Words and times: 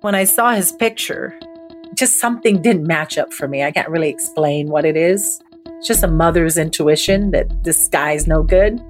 When 0.00 0.14
I 0.14 0.22
saw 0.22 0.52
his 0.52 0.70
picture, 0.70 1.36
just 1.94 2.20
something 2.20 2.62
didn't 2.62 2.86
match 2.86 3.18
up 3.18 3.32
for 3.32 3.48
me. 3.48 3.64
I 3.64 3.72
can't 3.72 3.88
really 3.88 4.08
explain 4.08 4.68
what 4.68 4.84
it 4.84 4.96
is. 4.96 5.42
It's 5.66 5.88
just 5.88 6.04
a 6.04 6.08
mother's 6.08 6.56
intuition 6.56 7.32
that 7.32 7.64
this 7.64 7.88
guy's 7.88 8.28
no 8.28 8.44
good. 8.44 8.80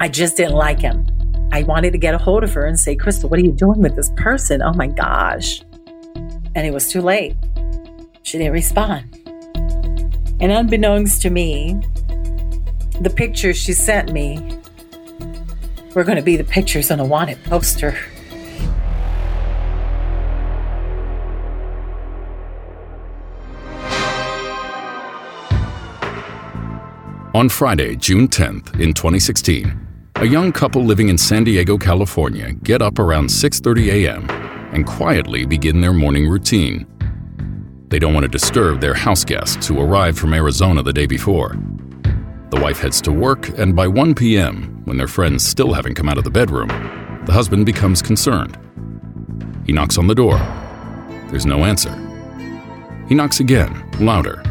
I 0.00 0.08
just 0.08 0.38
didn't 0.38 0.54
like 0.54 0.80
him. 0.80 1.06
I 1.52 1.64
wanted 1.64 1.92
to 1.92 1.98
get 1.98 2.14
a 2.14 2.18
hold 2.18 2.44
of 2.44 2.54
her 2.54 2.64
and 2.64 2.80
say, 2.80 2.96
Crystal, 2.96 3.28
what 3.28 3.38
are 3.40 3.42
you 3.42 3.52
doing 3.52 3.82
with 3.82 3.94
this 3.94 4.10
person? 4.16 4.62
Oh 4.62 4.72
my 4.72 4.86
gosh. 4.86 5.60
And 6.54 6.66
it 6.66 6.72
was 6.72 6.90
too 6.90 7.02
late. 7.02 7.36
She 8.22 8.38
didn't 8.38 8.54
respond. 8.54 9.04
And 10.40 10.50
unbeknownst 10.50 11.20
to 11.22 11.30
me, 11.30 11.78
the 13.02 13.12
pictures 13.14 13.58
she 13.58 13.74
sent 13.74 14.12
me 14.12 14.58
were 15.94 16.04
going 16.04 16.16
to 16.16 16.22
be 16.22 16.38
the 16.38 16.44
pictures 16.44 16.90
on 16.90 17.00
a 17.00 17.04
wanted 17.04 17.44
poster. 17.44 17.98
On 27.40 27.48
Friday, 27.48 27.96
June 27.96 28.28
10th, 28.28 28.78
in 28.78 28.92
2016, 28.92 30.12
a 30.16 30.26
young 30.26 30.52
couple 30.52 30.84
living 30.84 31.08
in 31.08 31.16
San 31.16 31.42
Diego, 31.42 31.78
California 31.78 32.52
get 32.52 32.82
up 32.82 32.98
around 32.98 33.30
6:30 33.30 33.88
a.m. 33.88 34.28
and 34.74 34.86
quietly 34.86 35.46
begin 35.46 35.80
their 35.80 35.94
morning 35.94 36.28
routine. 36.28 36.86
They 37.88 37.98
don't 37.98 38.12
want 38.12 38.24
to 38.24 38.28
disturb 38.28 38.82
their 38.82 38.92
house 38.92 39.24
guests 39.24 39.66
who 39.66 39.80
arrived 39.80 40.18
from 40.18 40.34
Arizona 40.34 40.82
the 40.82 40.92
day 40.92 41.06
before. 41.06 41.56
The 42.50 42.60
wife 42.60 42.80
heads 42.80 43.00
to 43.00 43.10
work, 43.10 43.48
and 43.58 43.74
by 43.74 43.88
1 43.88 44.14
p.m., 44.14 44.82
when 44.84 44.98
their 44.98 45.08
friends 45.08 45.42
still 45.42 45.72
haven't 45.72 45.94
come 45.94 46.10
out 46.10 46.18
of 46.18 46.24
the 46.24 46.30
bedroom, 46.40 46.68
the 47.24 47.32
husband 47.32 47.64
becomes 47.64 48.02
concerned. 48.02 48.58
He 49.64 49.72
knocks 49.72 49.96
on 49.96 50.08
the 50.08 50.14
door. 50.14 50.36
There's 51.30 51.46
no 51.46 51.64
answer. 51.64 51.94
He 53.08 53.14
knocks 53.14 53.40
again, 53.40 53.72
louder. 53.98 54.42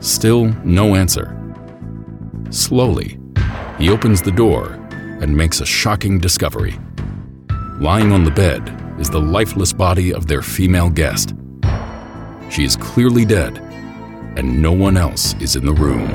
Still 0.00 0.46
no 0.64 0.96
answer. 0.96 1.37
Slowly, 2.50 3.18
he 3.78 3.90
opens 3.90 4.22
the 4.22 4.32
door 4.32 4.72
and 5.20 5.36
makes 5.36 5.60
a 5.60 5.66
shocking 5.66 6.18
discovery. 6.18 6.78
Lying 7.78 8.10
on 8.10 8.24
the 8.24 8.30
bed 8.30 8.74
is 8.98 9.10
the 9.10 9.20
lifeless 9.20 9.72
body 9.72 10.14
of 10.14 10.26
their 10.26 10.40
female 10.40 10.88
guest. 10.88 11.34
She 12.50 12.64
is 12.64 12.74
clearly 12.74 13.26
dead, 13.26 13.58
and 14.38 14.62
no 14.62 14.72
one 14.72 14.96
else 14.96 15.34
is 15.40 15.56
in 15.56 15.66
the 15.66 15.74
room. 15.74 16.08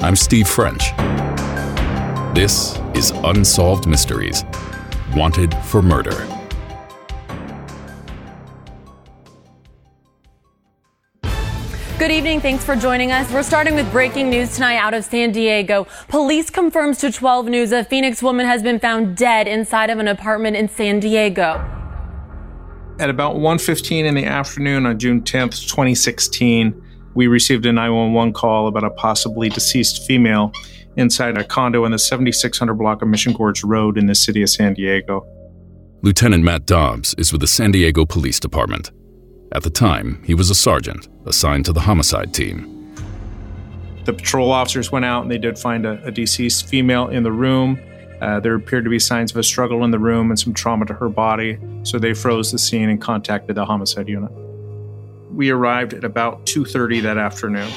I'm 0.00 0.14
Steve 0.14 0.48
French. 0.48 0.92
This 2.36 2.78
is 2.94 3.10
Unsolved 3.24 3.88
Mysteries 3.88 4.44
Wanted 5.16 5.52
for 5.64 5.82
Murder. 5.82 6.39
Good 12.00 12.12
evening. 12.12 12.40
Thanks 12.40 12.64
for 12.64 12.76
joining 12.76 13.12
us. 13.12 13.30
We're 13.30 13.42
starting 13.42 13.74
with 13.74 13.92
breaking 13.92 14.30
news 14.30 14.54
tonight 14.54 14.78
out 14.78 14.94
of 14.94 15.04
San 15.04 15.32
Diego. 15.32 15.86
Police 16.08 16.48
confirms 16.48 16.96
to 17.00 17.12
12 17.12 17.48
News 17.48 17.72
a 17.72 17.84
Phoenix 17.84 18.22
woman 18.22 18.46
has 18.46 18.62
been 18.62 18.80
found 18.80 19.18
dead 19.18 19.46
inside 19.46 19.90
of 19.90 19.98
an 19.98 20.08
apartment 20.08 20.56
in 20.56 20.66
San 20.66 20.98
Diego. 20.98 21.62
At 22.98 23.10
about 23.10 23.36
1:15 23.36 24.06
in 24.06 24.14
the 24.14 24.24
afternoon 24.24 24.86
on 24.86 24.98
June 24.98 25.20
10th, 25.20 25.68
2016, 25.68 26.74
we 27.12 27.26
received 27.26 27.66
a 27.66 27.72
911 27.72 28.32
call 28.32 28.66
about 28.66 28.84
a 28.84 28.90
possibly 28.92 29.50
deceased 29.50 30.06
female 30.06 30.52
inside 30.96 31.36
a 31.36 31.44
condo 31.44 31.84
in 31.84 31.92
the 31.92 31.98
7600 31.98 32.72
block 32.76 33.02
of 33.02 33.08
Mission 33.08 33.34
Gorge 33.34 33.62
Road 33.62 33.98
in 33.98 34.06
the 34.06 34.14
city 34.14 34.40
of 34.40 34.48
San 34.48 34.72
Diego. 34.72 35.26
Lieutenant 36.00 36.44
Matt 36.44 36.64
Dobbs 36.64 37.14
is 37.18 37.30
with 37.30 37.42
the 37.42 37.46
San 37.46 37.72
Diego 37.72 38.06
Police 38.06 38.40
Department. 38.40 38.90
At 39.52 39.64
the 39.64 39.70
time, 39.70 40.22
he 40.24 40.34
was 40.34 40.48
a 40.48 40.54
sergeant 40.54 41.08
assigned 41.26 41.64
to 41.64 41.72
the 41.72 41.80
homicide 41.80 42.32
team. 42.32 42.94
The 44.04 44.12
patrol 44.12 44.52
officers 44.52 44.92
went 44.92 45.04
out 45.04 45.22
and 45.22 45.30
they 45.30 45.38
did 45.38 45.58
find 45.58 45.84
a, 45.84 46.02
a 46.04 46.10
deceased 46.10 46.68
female 46.68 47.08
in 47.08 47.24
the 47.24 47.32
room. 47.32 47.78
Uh, 48.20 48.38
there 48.38 48.54
appeared 48.54 48.84
to 48.84 48.90
be 48.90 48.98
signs 48.98 49.32
of 49.32 49.38
a 49.38 49.42
struggle 49.42 49.82
in 49.82 49.90
the 49.90 49.98
room 49.98 50.30
and 50.30 50.38
some 50.38 50.54
trauma 50.54 50.86
to 50.86 50.94
her 50.94 51.08
body, 51.08 51.58
so 51.82 51.98
they 51.98 52.14
froze 52.14 52.52
the 52.52 52.58
scene 52.58 52.88
and 52.88 53.00
contacted 53.00 53.56
the 53.56 53.64
homicide 53.64 54.08
unit. 54.08 54.30
We 55.32 55.50
arrived 55.50 55.94
at 55.94 56.04
about 56.04 56.44
2:30 56.46 57.02
that 57.02 57.18
afternoon. 57.18 57.70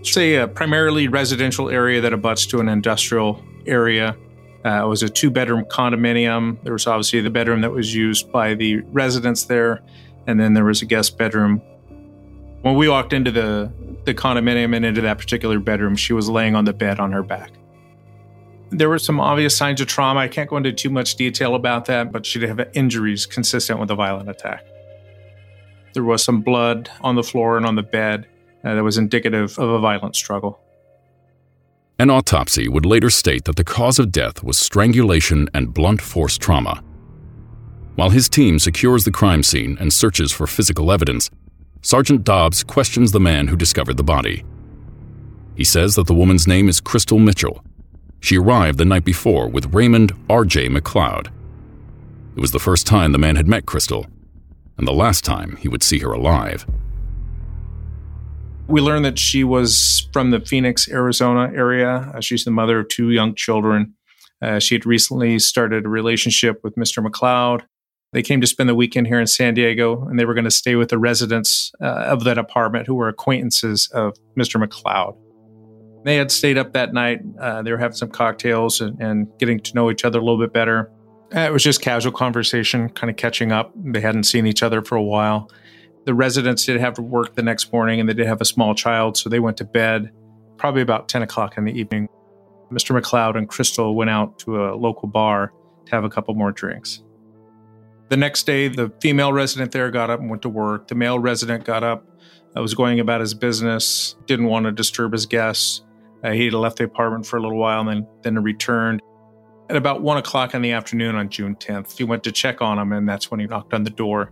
It's 0.00 0.16
a, 0.16 0.46
primarily 0.46 1.08
residential 1.08 1.70
area 1.70 2.00
that 2.02 2.12
abuts 2.12 2.46
to 2.46 2.60
an 2.60 2.68
industrial 2.68 3.42
area. 3.66 4.16
Uh, 4.64 4.84
it 4.84 4.86
was 4.86 5.02
a 5.02 5.08
two-bedroom 5.08 5.64
condominium. 5.64 6.62
There 6.62 6.72
was 6.72 6.86
obviously 6.86 7.22
the 7.22 7.30
bedroom 7.30 7.62
that 7.62 7.70
was 7.70 7.94
used 7.94 8.30
by 8.30 8.54
the 8.54 8.82
residents 8.92 9.44
there, 9.44 9.82
and 10.26 10.38
then 10.38 10.54
there 10.54 10.64
was 10.64 10.82
a 10.82 10.86
guest 10.86 11.18
bedroom. 11.18 11.60
When 12.62 12.76
we 12.76 12.88
walked 12.88 13.12
into 13.12 13.30
the, 13.30 13.72
the 14.04 14.14
condominium 14.14 14.74
and 14.74 14.84
into 14.84 15.00
that 15.02 15.18
particular 15.18 15.58
bedroom, 15.58 15.96
she 15.96 16.12
was 16.12 16.28
laying 16.28 16.54
on 16.54 16.64
the 16.64 16.72
bed 16.72 16.98
on 16.98 17.12
her 17.12 17.22
back. 17.22 17.50
There 18.70 18.88
were 18.88 18.98
some 18.98 19.20
obvious 19.20 19.56
signs 19.56 19.80
of 19.80 19.86
trauma. 19.86 20.20
I 20.20 20.28
can't 20.28 20.48
go 20.48 20.56
into 20.56 20.72
too 20.72 20.90
much 20.90 21.16
detail 21.16 21.54
about 21.54 21.84
that, 21.86 22.10
but 22.10 22.24
she 22.26 22.38
did 22.40 22.48
have 22.48 22.68
injuries 22.74 23.26
consistent 23.26 23.78
with 23.78 23.90
a 23.90 23.94
violent 23.94 24.28
attack. 24.30 24.64
There 25.92 26.04
was 26.04 26.24
some 26.24 26.40
blood 26.40 26.90
on 27.02 27.14
the 27.14 27.22
floor 27.22 27.56
and 27.56 27.64
on 27.66 27.76
the 27.76 27.82
bed 27.82 28.26
uh, 28.64 28.74
that 28.74 28.82
was 28.82 28.98
indicative 28.98 29.58
of 29.58 29.68
a 29.68 29.78
violent 29.78 30.16
struggle. 30.16 30.58
An 31.98 32.10
autopsy 32.10 32.66
would 32.66 32.84
later 32.84 33.10
state 33.10 33.44
that 33.44 33.54
the 33.54 33.62
cause 33.62 34.00
of 34.00 34.10
death 34.10 34.42
was 34.42 34.58
strangulation 34.58 35.48
and 35.54 35.72
blunt 35.72 36.00
force 36.00 36.36
trauma. 36.36 36.82
While 37.96 38.10
his 38.10 38.28
team 38.28 38.58
secures 38.58 39.04
the 39.04 39.12
crime 39.12 39.44
scene 39.44 39.76
and 39.78 39.92
searches 39.92 40.32
for 40.32 40.48
physical 40.48 40.90
evidence, 40.90 41.30
Sergeant 41.80 42.24
Dobbs 42.24 42.64
questions 42.64 43.12
the 43.12 43.20
man 43.20 43.48
who 43.48 43.56
discovered 43.56 43.96
the 43.96 44.02
body. 44.02 44.42
He 45.54 45.64
says 45.64 45.94
that 45.94 46.08
the 46.08 46.14
woman's 46.14 46.48
name 46.48 46.68
is 46.68 46.80
Crystal 46.80 47.20
Mitchell. 47.20 47.62
She 48.18 48.38
arrived 48.38 48.78
the 48.78 48.84
night 48.84 49.04
before 49.04 49.48
with 49.48 49.72
Raymond 49.72 50.12
R.J. 50.28 50.70
McLeod. 50.70 51.28
It 52.36 52.40
was 52.40 52.50
the 52.50 52.58
first 52.58 52.86
time 52.86 53.12
the 53.12 53.18
man 53.18 53.36
had 53.36 53.46
met 53.46 53.66
Crystal, 53.66 54.06
and 54.76 54.88
the 54.88 54.92
last 54.92 55.24
time 55.24 55.56
he 55.56 55.68
would 55.68 55.84
see 55.84 56.00
her 56.00 56.12
alive. 56.12 56.66
We 58.66 58.80
learned 58.80 59.04
that 59.04 59.18
she 59.20 59.44
was 59.44 60.08
from 60.12 60.30
the 60.30 60.40
Phoenix, 60.40 60.88
Arizona 60.88 61.52
area. 61.54 62.10
Uh, 62.14 62.20
she's 62.20 62.44
the 62.44 62.50
mother 62.50 62.80
of 62.80 62.88
two 62.88 63.10
young 63.10 63.36
children. 63.36 63.94
Uh, 64.42 64.58
she 64.58 64.74
had 64.74 64.84
recently 64.84 65.38
started 65.38 65.84
a 65.84 65.88
relationship 65.88 66.60
with 66.64 66.74
Mr. 66.74 67.06
McLeod. 67.06 67.62
They 68.14 68.22
came 68.22 68.40
to 68.40 68.46
spend 68.46 68.68
the 68.68 68.76
weekend 68.76 69.08
here 69.08 69.18
in 69.18 69.26
San 69.26 69.54
Diego, 69.54 70.06
and 70.06 70.16
they 70.16 70.24
were 70.24 70.34
going 70.34 70.44
to 70.44 70.50
stay 70.50 70.76
with 70.76 70.88
the 70.88 70.98
residents 70.98 71.72
uh, 71.82 71.84
of 71.84 72.22
that 72.22 72.38
apartment 72.38 72.86
who 72.86 72.94
were 72.94 73.08
acquaintances 73.08 73.88
of 73.92 74.14
Mr. 74.38 74.64
McLeod. 74.64 75.16
They 76.04 76.14
had 76.14 76.30
stayed 76.30 76.56
up 76.56 76.74
that 76.74 76.92
night. 76.92 77.22
Uh, 77.40 77.62
they 77.62 77.72
were 77.72 77.78
having 77.78 77.96
some 77.96 78.10
cocktails 78.10 78.80
and, 78.80 79.00
and, 79.00 79.26
getting 79.40 79.58
to 79.58 79.74
know 79.74 79.90
each 79.90 80.04
other 80.04 80.20
a 80.20 80.22
little 80.22 80.38
bit 80.38 80.52
better. 80.52 80.92
Uh, 81.34 81.40
it 81.40 81.52
was 81.52 81.64
just 81.64 81.80
casual 81.80 82.12
conversation, 82.12 82.88
kind 82.90 83.10
of 83.10 83.16
catching 83.16 83.50
up. 83.50 83.72
They 83.74 84.00
hadn't 84.00 84.24
seen 84.24 84.46
each 84.46 84.62
other 84.62 84.80
for 84.80 84.94
a 84.94 85.02
while. 85.02 85.50
The 86.04 86.14
residents 86.14 86.64
did 86.64 86.80
have 86.80 86.94
to 86.94 87.02
work 87.02 87.34
the 87.34 87.42
next 87.42 87.72
morning, 87.72 87.98
and 87.98 88.08
they 88.08 88.14
did 88.14 88.28
have 88.28 88.40
a 88.40 88.44
small 88.44 88.76
child, 88.76 89.16
so 89.16 89.28
they 89.28 89.40
went 89.40 89.56
to 89.56 89.64
bed 89.64 90.12
probably 90.56 90.82
about 90.82 91.08
10 91.08 91.22
o'clock 91.22 91.58
in 91.58 91.64
the 91.64 91.72
evening. 91.72 92.08
Mr. 92.70 92.96
McLeod 92.96 93.36
and 93.36 93.48
Crystal 93.48 93.96
went 93.96 94.10
out 94.10 94.38
to 94.40 94.66
a 94.66 94.76
local 94.76 95.08
bar 95.08 95.52
to 95.86 95.90
have 95.90 96.04
a 96.04 96.08
couple 96.08 96.32
more 96.34 96.52
drinks. 96.52 97.02
The 98.14 98.18
next 98.18 98.46
day, 98.46 98.68
the 98.68 98.92
female 99.00 99.32
resident 99.32 99.72
there 99.72 99.90
got 99.90 100.08
up 100.08 100.20
and 100.20 100.30
went 100.30 100.42
to 100.42 100.48
work. 100.48 100.86
The 100.86 100.94
male 100.94 101.18
resident 101.18 101.64
got 101.64 101.82
up, 101.82 102.06
uh, 102.56 102.62
was 102.62 102.72
going 102.72 103.00
about 103.00 103.20
his 103.20 103.34
business, 103.34 104.14
didn't 104.26 104.46
want 104.46 104.66
to 104.66 104.70
disturb 104.70 105.10
his 105.10 105.26
guests. 105.26 105.82
Uh, 106.22 106.30
he 106.30 106.44
had 106.44 106.54
left 106.54 106.78
the 106.78 106.84
apartment 106.84 107.26
for 107.26 107.38
a 107.38 107.42
little 107.42 107.58
while 107.58 107.80
and 107.80 107.88
then, 107.88 108.06
then 108.22 108.40
returned. 108.40 109.02
At 109.68 109.74
about 109.74 110.00
one 110.00 110.16
o'clock 110.16 110.54
in 110.54 110.62
the 110.62 110.70
afternoon 110.70 111.16
on 111.16 111.28
June 111.28 111.56
10th, 111.56 111.98
he 111.98 112.04
went 112.04 112.22
to 112.22 112.30
check 112.30 112.62
on 112.62 112.78
him, 112.78 112.92
and 112.92 113.08
that's 113.08 113.32
when 113.32 113.40
he 113.40 113.46
knocked 113.46 113.74
on 113.74 113.82
the 113.82 113.90
door. 113.90 114.30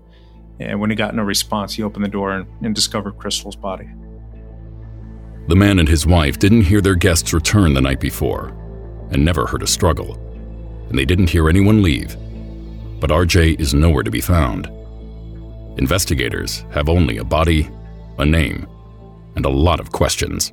And 0.60 0.78
when 0.78 0.90
he 0.90 0.94
got 0.94 1.16
no 1.16 1.24
response, 1.24 1.74
he 1.74 1.82
opened 1.82 2.04
the 2.04 2.08
door 2.08 2.30
and, 2.30 2.46
and 2.64 2.76
discovered 2.76 3.18
Crystal's 3.18 3.56
body. 3.56 3.90
The 5.48 5.56
man 5.56 5.80
and 5.80 5.88
his 5.88 6.06
wife 6.06 6.38
didn't 6.38 6.62
hear 6.62 6.80
their 6.80 6.94
guests 6.94 7.32
return 7.32 7.74
the 7.74 7.80
night 7.80 7.98
before 7.98 8.50
and 9.10 9.24
never 9.24 9.44
heard 9.44 9.64
a 9.64 9.66
struggle, 9.66 10.14
and 10.88 10.96
they 10.96 11.04
didn't 11.04 11.30
hear 11.30 11.48
anyone 11.48 11.82
leave 11.82 12.16
but 13.02 13.10
RJ 13.10 13.58
is 13.58 13.74
nowhere 13.74 14.04
to 14.04 14.12
be 14.12 14.20
found. 14.20 14.70
Investigators 15.76 16.64
have 16.70 16.88
only 16.88 17.16
a 17.18 17.24
body, 17.24 17.68
a 18.18 18.24
name, 18.24 18.64
and 19.34 19.44
a 19.44 19.48
lot 19.48 19.80
of 19.80 19.90
questions. 19.90 20.52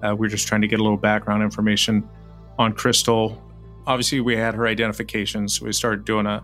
Uh, 0.00 0.14
we're 0.16 0.28
just 0.28 0.46
trying 0.46 0.60
to 0.60 0.68
get 0.68 0.78
a 0.78 0.82
little 0.82 0.96
background 0.96 1.42
information 1.42 2.08
on 2.56 2.72
Crystal. 2.72 3.42
Obviously, 3.88 4.20
we 4.20 4.36
had 4.36 4.54
her 4.54 4.68
identification, 4.68 5.48
so 5.48 5.66
we 5.66 5.72
started 5.72 6.04
doing 6.04 6.24
a, 6.24 6.40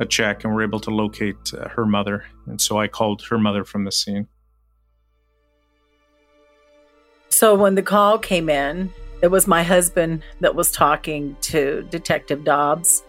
a 0.00 0.04
check 0.04 0.44
and 0.44 0.54
were 0.54 0.62
able 0.62 0.80
to 0.80 0.90
locate 0.90 1.38
uh, 1.54 1.70
her 1.70 1.86
mother. 1.86 2.26
And 2.44 2.60
so 2.60 2.78
I 2.78 2.88
called 2.88 3.22
her 3.30 3.38
mother 3.38 3.64
from 3.64 3.84
the 3.84 3.92
scene. 3.92 4.28
So 7.30 7.54
when 7.54 7.74
the 7.74 7.82
call 7.82 8.18
came 8.18 8.50
in, 8.50 8.92
it 9.22 9.28
was 9.28 9.46
my 9.46 9.62
husband 9.62 10.22
that 10.40 10.54
was 10.54 10.70
talking 10.70 11.38
to 11.40 11.86
Detective 11.88 12.44
Dobbs. 12.44 13.02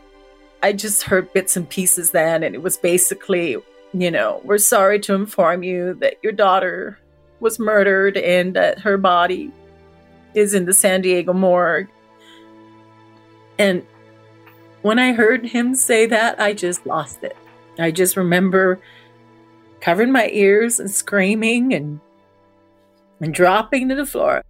I 0.64 0.72
just 0.72 1.04
heard 1.04 1.34
bits 1.34 1.58
and 1.58 1.68
pieces 1.68 2.12
then, 2.12 2.42
and 2.42 2.56
it 2.56 2.62
was 2.62 2.78
basically, 2.78 3.58
you 3.94 4.10
know, 4.10 4.40
we're 4.46 4.58
sorry 4.58 4.98
to 5.02 5.14
inform 5.14 5.62
you 5.62 5.94
that 5.96 6.16
your 6.24 6.32
daughter 6.32 6.98
was 7.42 7.60
murdered 7.60 8.16
and 8.16 8.56
that 8.56 8.80
her 8.80 8.98
body 8.98 9.52
is 10.34 10.54
in 10.54 10.64
the 10.66 10.74
San 10.74 11.02
Diego 11.02 11.34
morgue. 11.34 11.90
And 13.60 13.86
when 14.84 15.00
I 15.00 15.12
heard 15.12 15.46
him 15.46 15.76
say 15.76 16.06
that, 16.06 16.40
I 16.40 16.54
just 16.54 16.86
lost 16.86 17.24
it. 17.24 17.36
I 17.78 17.92
just 17.92 18.16
remember 18.16 18.80
covering 19.82 20.14
my 20.14 20.30
ears 20.32 20.80
and 20.80 20.90
screaming 20.90 21.74
and 21.74 22.00
and 23.20 23.34
dropping 23.34 23.90
to 23.90 23.96
the 23.96 24.06
floor. 24.06 24.44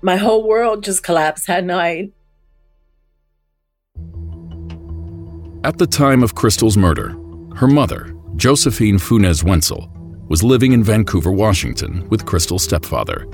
My 0.00 0.16
whole 0.16 0.46
world 0.46 0.82
just 0.82 1.04
collapsed 1.04 1.46
that 1.46 1.64
night. 1.64 2.12
At 5.64 5.78
the 5.78 5.86
time 5.86 6.24
of 6.24 6.34
Crystal's 6.34 6.76
murder, 6.76 7.10
her 7.54 7.68
mother, 7.68 8.16
Josephine 8.34 8.98
Funes 8.98 9.44
Wenzel, 9.44 9.88
was 10.28 10.42
living 10.42 10.72
in 10.72 10.82
Vancouver, 10.82 11.30
Washington 11.30 12.08
with 12.08 12.26
Crystal's 12.26 12.64
stepfather. 12.64 13.28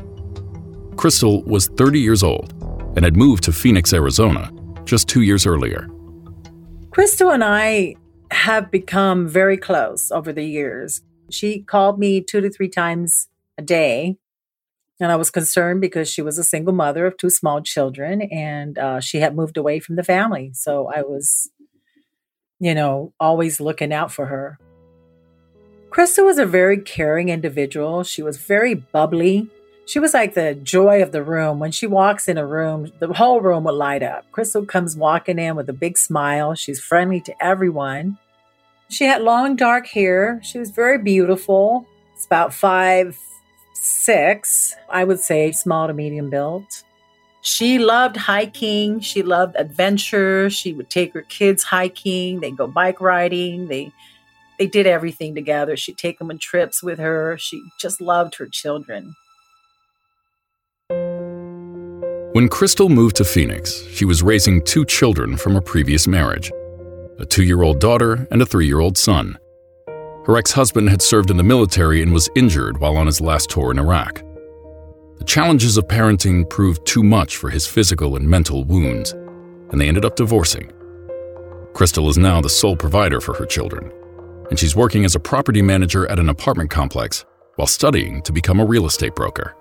Crystal 0.96 1.42
was 1.44 1.68
30 1.68 1.98
years 1.98 2.22
old 2.22 2.52
and 2.96 3.04
had 3.06 3.16
moved 3.16 3.44
to 3.44 3.52
Phoenix, 3.52 3.94
Arizona 3.94 4.52
just 4.84 5.08
two 5.08 5.22
years 5.22 5.46
earlier. 5.46 5.88
Crystal 6.90 7.30
and 7.30 7.42
I 7.42 7.94
have 8.30 8.70
become 8.70 9.26
very 9.26 9.56
close 9.56 10.10
over 10.10 10.30
the 10.30 10.44
years. 10.44 11.00
She 11.30 11.62
called 11.62 11.98
me 11.98 12.20
two 12.20 12.42
to 12.42 12.50
three 12.50 12.68
times 12.68 13.28
a 13.56 13.62
day. 13.62 14.18
And 15.00 15.10
I 15.10 15.16
was 15.16 15.30
concerned 15.30 15.80
because 15.80 16.10
she 16.10 16.20
was 16.20 16.36
a 16.38 16.44
single 16.44 16.74
mother 16.74 17.06
of 17.06 17.16
two 17.16 17.30
small 17.30 17.62
children 17.62 18.20
and 18.20 18.78
uh, 18.78 19.00
she 19.00 19.20
had 19.20 19.34
moved 19.34 19.56
away 19.56 19.80
from 19.80 19.96
the 19.96 20.04
family. 20.04 20.50
So 20.52 20.90
I 20.94 21.00
was, 21.00 21.48
you 22.60 22.74
know, 22.74 23.12
always 23.20 23.60
looking 23.60 23.92
out 23.92 24.12
for 24.12 24.26
her. 24.26 24.58
Crystal 25.90 26.26
was 26.26 26.38
a 26.38 26.46
very 26.46 26.78
caring 26.78 27.28
individual. 27.28 28.04
She 28.04 28.22
was 28.22 28.36
very 28.36 28.74
bubbly. 28.74 29.48
She 29.86 29.98
was 29.98 30.12
like 30.12 30.34
the 30.34 30.54
joy 30.54 31.02
of 31.02 31.12
the 31.12 31.22
room. 31.22 31.58
When 31.58 31.70
she 31.70 31.86
walks 31.86 32.28
in 32.28 32.36
a 32.36 32.44
room, 32.44 32.92
the 32.98 33.12
whole 33.14 33.40
room 33.40 33.64
would 33.64 33.72
light 33.74 34.02
up. 34.02 34.30
Crystal 34.32 34.66
comes 34.66 34.96
walking 34.96 35.38
in 35.38 35.56
with 35.56 35.68
a 35.70 35.72
big 35.72 35.96
smile. 35.96 36.54
She's 36.54 36.78
friendly 36.78 37.22
to 37.22 37.34
everyone. 37.42 38.18
She 38.90 39.04
had 39.04 39.22
long 39.22 39.56
dark 39.56 39.86
hair. 39.86 40.40
She 40.42 40.58
was 40.58 40.70
very 40.70 40.98
beautiful. 40.98 41.86
It's 42.14 42.26
about 42.26 42.52
five, 42.52 43.18
six, 43.74 44.74
I 44.90 45.04
would 45.04 45.20
say 45.20 45.52
small 45.52 45.86
to 45.86 45.94
medium 45.94 46.28
built. 46.28 46.84
She 47.42 47.78
loved 47.78 48.16
hiking. 48.16 49.00
She 49.00 49.22
loved 49.22 49.56
adventure. 49.56 50.50
She 50.50 50.72
would 50.72 50.90
take 50.90 51.14
her 51.14 51.22
kids 51.22 51.62
hiking. 51.62 52.40
They 52.40 52.50
go 52.50 52.66
bike 52.66 53.00
riding. 53.00 53.68
They 53.68 53.92
they 54.58 54.66
did 54.66 54.86
everything 54.86 55.34
together. 55.34 55.76
She'd 55.76 55.98
take 55.98 56.18
them 56.18 56.30
on 56.30 56.38
trips 56.38 56.82
with 56.82 56.98
her. 56.98 57.36
She 57.38 57.62
just 57.80 58.00
loved 58.00 58.34
her 58.36 58.46
children. 58.46 59.14
When 62.32 62.48
Crystal 62.48 62.88
moved 62.88 63.16
to 63.16 63.24
Phoenix, 63.24 63.84
she 63.88 64.04
was 64.04 64.22
raising 64.22 64.62
two 64.64 64.84
children 64.84 65.36
from 65.36 65.56
a 65.56 65.62
previous 65.62 66.06
marriage 66.06 66.50
a 67.18 67.26
two 67.26 67.42
year 67.42 67.62
old 67.62 67.80
daughter, 67.80 68.28
and 68.30 68.40
a 68.40 68.46
three 68.46 68.66
year 68.66 68.80
old 68.80 68.96
son. 68.96 69.36
Her 70.24 70.36
ex 70.36 70.52
husband 70.52 70.90
had 70.90 71.02
served 71.02 71.30
in 71.30 71.36
the 71.36 71.42
military 71.42 72.02
and 72.02 72.12
was 72.12 72.28
injured 72.36 72.78
while 72.78 72.96
on 72.96 73.06
his 73.06 73.20
last 73.20 73.50
tour 73.50 73.70
in 73.70 73.78
Iraq. 73.78 74.22
The 75.18 75.24
challenges 75.24 75.76
of 75.76 75.86
parenting 75.88 76.48
proved 76.48 76.86
too 76.86 77.02
much 77.02 77.36
for 77.36 77.50
his 77.50 77.66
physical 77.66 78.16
and 78.16 78.28
mental 78.28 78.64
wounds, 78.64 79.12
and 79.70 79.80
they 79.80 79.88
ended 79.88 80.04
up 80.04 80.16
divorcing. 80.16 80.72
Crystal 81.74 82.08
is 82.08 82.18
now 82.18 82.40
the 82.40 82.48
sole 82.48 82.76
provider 82.76 83.20
for 83.20 83.34
her 83.34 83.46
children, 83.46 83.92
and 84.50 84.58
she's 84.58 84.76
working 84.76 85.04
as 85.04 85.14
a 85.14 85.20
property 85.20 85.62
manager 85.62 86.06
at 86.10 86.18
an 86.18 86.28
apartment 86.28 86.70
complex 86.70 87.24
while 87.56 87.66
studying 87.66 88.22
to 88.22 88.32
become 88.32 88.60
a 88.60 88.64
real 88.64 88.86
estate 88.86 89.14
broker. 89.14 89.54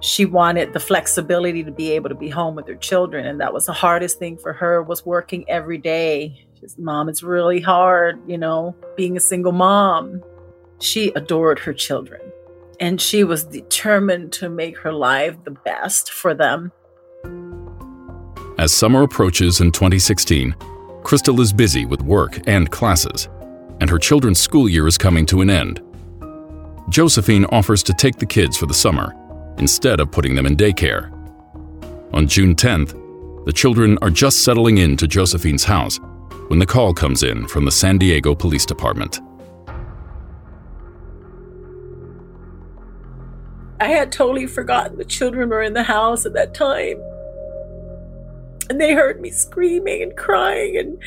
She 0.00 0.26
wanted 0.26 0.72
the 0.72 0.80
flexibility 0.80 1.62
to 1.64 1.70
be 1.70 1.92
able 1.92 2.08
to 2.08 2.14
be 2.14 2.28
home 2.28 2.54
with 2.54 2.66
her 2.66 2.74
children, 2.74 3.26
and 3.26 3.40
that 3.40 3.54
was 3.54 3.66
the 3.66 3.72
hardest 3.72 4.18
thing 4.18 4.36
for 4.36 4.52
her 4.52 4.82
was 4.82 5.06
working 5.06 5.48
every 5.48 5.78
day 5.78 6.46
says, 6.64 6.78
Mom, 6.78 7.08
it's 7.08 7.22
really 7.22 7.60
hard, 7.60 8.18
you 8.26 8.38
know, 8.38 8.74
being 8.96 9.16
a 9.16 9.20
single 9.20 9.52
mom. 9.52 10.22
She 10.80 11.12
adored 11.14 11.58
her 11.60 11.72
children 11.72 12.23
and 12.80 13.00
she 13.00 13.24
was 13.24 13.44
determined 13.44 14.32
to 14.34 14.48
make 14.48 14.78
her 14.78 14.92
life 14.92 15.36
the 15.44 15.50
best 15.50 16.12
for 16.12 16.34
them. 16.34 16.72
As 18.58 18.72
summer 18.72 19.02
approaches 19.02 19.60
in 19.60 19.72
2016, 19.72 20.54
Crystal 21.02 21.40
is 21.40 21.52
busy 21.52 21.84
with 21.84 22.00
work 22.02 22.40
and 22.46 22.70
classes, 22.70 23.28
and 23.80 23.90
her 23.90 23.98
children's 23.98 24.38
school 24.38 24.68
year 24.68 24.86
is 24.86 24.96
coming 24.96 25.26
to 25.26 25.40
an 25.40 25.50
end. 25.50 25.82
Josephine 26.88 27.44
offers 27.46 27.82
to 27.82 27.92
take 27.92 28.16
the 28.16 28.26
kids 28.26 28.56
for 28.56 28.66
the 28.66 28.74
summer 28.74 29.14
instead 29.58 30.00
of 30.00 30.10
putting 30.10 30.34
them 30.34 30.46
in 30.46 30.56
daycare. 30.56 31.10
On 32.12 32.26
June 32.26 32.54
10th, 32.54 33.44
the 33.44 33.52
children 33.52 33.98
are 34.02 34.10
just 34.10 34.44
settling 34.44 34.78
into 34.78 35.06
Josephine's 35.06 35.64
house 35.64 35.98
when 36.48 36.58
the 36.58 36.66
call 36.66 36.94
comes 36.94 37.22
in 37.22 37.46
from 37.48 37.64
the 37.64 37.72
San 37.72 37.98
Diego 37.98 38.34
Police 38.34 38.64
Department. 38.64 39.20
I 43.84 43.88
had 43.88 44.10
totally 44.10 44.46
forgotten 44.46 44.96
the 44.96 45.04
children 45.04 45.50
were 45.50 45.60
in 45.60 45.74
the 45.74 45.82
house 45.82 46.24
at 46.24 46.32
that 46.32 46.54
time. 46.54 46.96
And 48.70 48.80
they 48.80 48.94
heard 48.94 49.20
me 49.20 49.30
screaming 49.30 50.02
and 50.02 50.16
crying, 50.16 50.78
and 50.78 50.98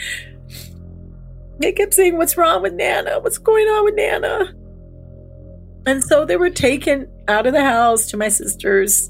they 1.57 1.71
kept 1.71 1.95
saying, 1.95 2.17
What's 2.17 2.37
wrong 2.37 2.61
with 2.61 2.73
Nana? 2.73 3.19
What's 3.19 3.39
going 3.39 3.65
on 3.65 3.83
with 3.83 3.95
Nana? 3.95 4.53
And 5.87 6.03
so 6.03 6.23
they 6.23 6.37
were 6.37 6.51
taken 6.51 7.09
out 7.27 7.47
of 7.47 7.53
the 7.53 7.63
house 7.63 8.05
to 8.11 8.17
my 8.17 8.29
sister's 8.29 9.09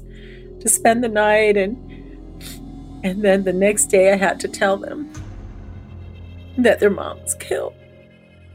to 0.60 0.68
spend 0.70 1.04
the 1.04 1.08
night 1.08 1.58
and 1.58 1.76
and 3.04 3.22
then 3.22 3.44
the 3.44 3.52
next 3.52 3.86
day 3.86 4.10
I 4.14 4.16
had 4.16 4.40
to 4.40 4.48
tell 4.48 4.78
them 4.78 5.12
that 6.56 6.80
their 6.80 6.88
mom 6.88 7.20
was 7.20 7.34
killed 7.34 7.74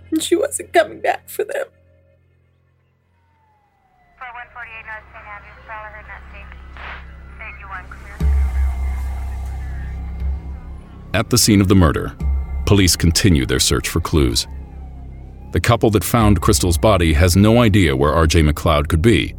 and 0.09 0.23
she 0.23 0.35
wasn't 0.35 0.73
coming 0.73 1.01
back 1.01 1.29
for 1.29 1.43
them. 1.43 1.67
At 11.15 11.29
the 11.29 11.37
scene 11.37 11.61
of 11.61 11.67
the 11.67 11.75
murder, 11.75 12.15
police 12.65 12.95
continue 12.95 13.45
their 13.45 13.59
search 13.59 13.87
for 13.87 13.99
clues. 13.99 14.47
The 15.51 15.59
couple 15.59 15.91
that 15.91 16.03
found 16.03 16.41
Crystal's 16.41 16.79
body 16.79 17.13
has 17.13 17.35
no 17.35 17.61
idea 17.61 17.95
where 17.95 18.11
RJ 18.11 18.49
McLeod 18.49 18.87
could 18.87 19.03
be, 19.03 19.35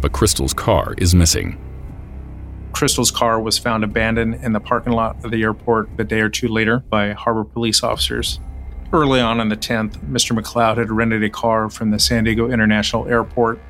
but 0.00 0.10
Crystal's 0.10 0.52
car 0.52 0.94
is 0.98 1.14
missing. 1.14 1.62
Crystal's 2.72 3.12
car 3.12 3.40
was 3.40 3.56
found 3.56 3.84
abandoned 3.84 4.34
in 4.42 4.52
the 4.52 4.58
parking 4.58 4.94
lot 4.94 5.24
of 5.24 5.30
the 5.30 5.44
airport 5.44 5.88
a 5.96 6.02
day 6.02 6.18
or 6.18 6.28
two 6.28 6.48
later 6.48 6.80
by 6.80 7.12
harbor 7.12 7.44
police 7.44 7.84
officers. 7.84 8.40
Early 8.92 9.20
on 9.20 9.38
on 9.38 9.48
the 9.48 9.56
10th, 9.56 9.98
Mr. 10.10 10.36
McLeod 10.36 10.76
had 10.76 10.90
rented 10.90 11.22
a 11.22 11.30
car 11.30 11.70
from 11.70 11.92
the 11.92 12.00
San 12.00 12.24
Diego 12.24 12.50
International 12.50 13.06
Airport. 13.06 13.60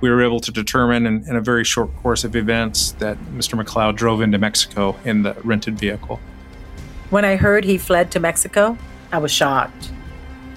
We 0.00 0.08
were 0.08 0.22
able 0.22 0.38
to 0.38 0.52
determine 0.52 1.04
in, 1.04 1.28
in 1.28 1.34
a 1.34 1.40
very 1.40 1.64
short 1.64 1.92
course 1.96 2.22
of 2.22 2.36
events 2.36 2.92
that 2.92 3.18
Mr. 3.34 3.60
McLeod 3.60 3.96
drove 3.96 4.20
into 4.20 4.38
Mexico 4.38 4.94
in 5.04 5.24
the 5.24 5.34
rented 5.42 5.76
vehicle. 5.76 6.20
When 7.10 7.24
I 7.24 7.36
heard 7.36 7.64
he 7.64 7.78
fled 7.78 8.10
to 8.12 8.20
Mexico, 8.20 8.76
I 9.12 9.18
was 9.18 9.30
shocked. 9.30 9.92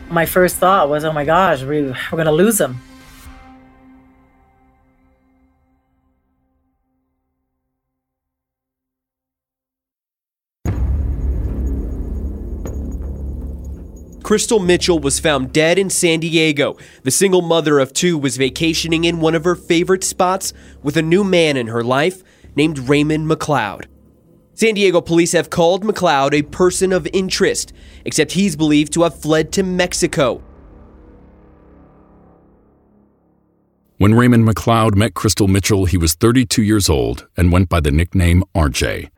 My 0.10 0.26
first 0.26 0.56
thought 0.56 0.90
was, 0.90 1.06
oh 1.06 1.14
my 1.14 1.24
gosh, 1.24 1.62
we, 1.62 1.84
we're 1.84 1.96
going 2.12 2.26
to 2.26 2.32
lose 2.32 2.60
him. 2.60 2.82
Crystal 14.24 14.60
Mitchell 14.60 15.00
was 15.00 15.20
found 15.20 15.54
dead 15.54 15.78
in 15.78 15.90
San 15.92 16.20
Diego. 16.20 16.78
The 17.04 17.12
single 17.12 17.42
mother 17.42 17.78
of 17.78 17.94
two 17.94 18.18
was 18.18 18.38
vacationing 18.38 19.04
in 19.04 19.20
one 19.20 19.36
of 19.36 19.44
her 19.44 19.56
favorite 19.56 20.04
spots 20.04 20.54
with 20.82 20.98
a 20.98 21.02
new 21.04 21.24
man 21.24 21.58
in 21.58 21.68
her 21.68 21.84
life 21.84 22.24
named 22.56 22.90
Raymond 22.90 23.30
McLeod. 23.30 23.86
San 24.60 24.74
Diego 24.74 25.00
police 25.00 25.32
have 25.32 25.50
called 25.50 25.86
McLeod 25.86 26.34
a 26.34 26.42
person 26.42 26.92
of 26.92 27.08
interest, 27.14 27.72
except 28.04 28.34
he's 28.34 28.58
believed 28.58 28.92
to 28.92 29.04
have 29.04 29.18
fled 29.18 29.54
to 29.54 29.64
Mexico. 29.64 30.44
When 34.00 34.16
Raymond 34.16 34.46
McLeod 34.46 34.96
met 34.96 35.14
Crystal 35.14 35.48
Mitchell, 35.48 35.86
he 35.86 35.96
was 35.96 36.14
32 36.14 36.62
years 36.62 36.90
old 36.90 37.26
and 37.38 37.54
went 37.54 37.70
by 37.70 37.80
the 37.80 37.90
nickname 37.90 38.44
RJ. 38.54 39.10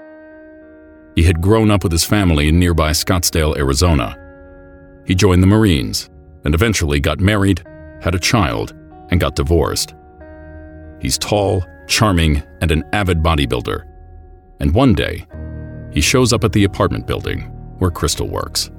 He 1.15 1.23
had 1.23 1.41
grown 1.41 1.71
up 1.71 1.81
with 1.81 1.91
his 1.91 2.05
family 2.05 2.49
in 2.49 2.59
nearby 2.59 2.91
Scottsdale, 2.91 3.57
Arizona. 3.57 4.15
He 5.07 5.15
joined 5.15 5.41
the 5.41 5.47
Marines 5.47 6.11
and 6.45 6.53
eventually 6.53 6.99
got 6.99 7.19
married, 7.19 7.63
had 7.99 8.13
a 8.13 8.19
child, 8.19 8.75
and 9.09 9.19
got 9.19 9.35
divorced. 9.35 9.95
He's 11.01 11.17
tall, 11.17 11.65
charming, 11.87 12.43
and 12.61 12.69
an 12.69 12.83
avid 12.93 13.23
bodybuilder. 13.23 13.90
And 14.61 14.75
one 14.75 14.93
day, 14.93 15.25
he 15.91 16.01
shows 16.01 16.31
up 16.31 16.43
at 16.43 16.53
the 16.53 16.63
apartment 16.63 17.07
building 17.07 17.41
where 17.79 17.89
Crystal 17.89 18.27
works. 18.27 18.69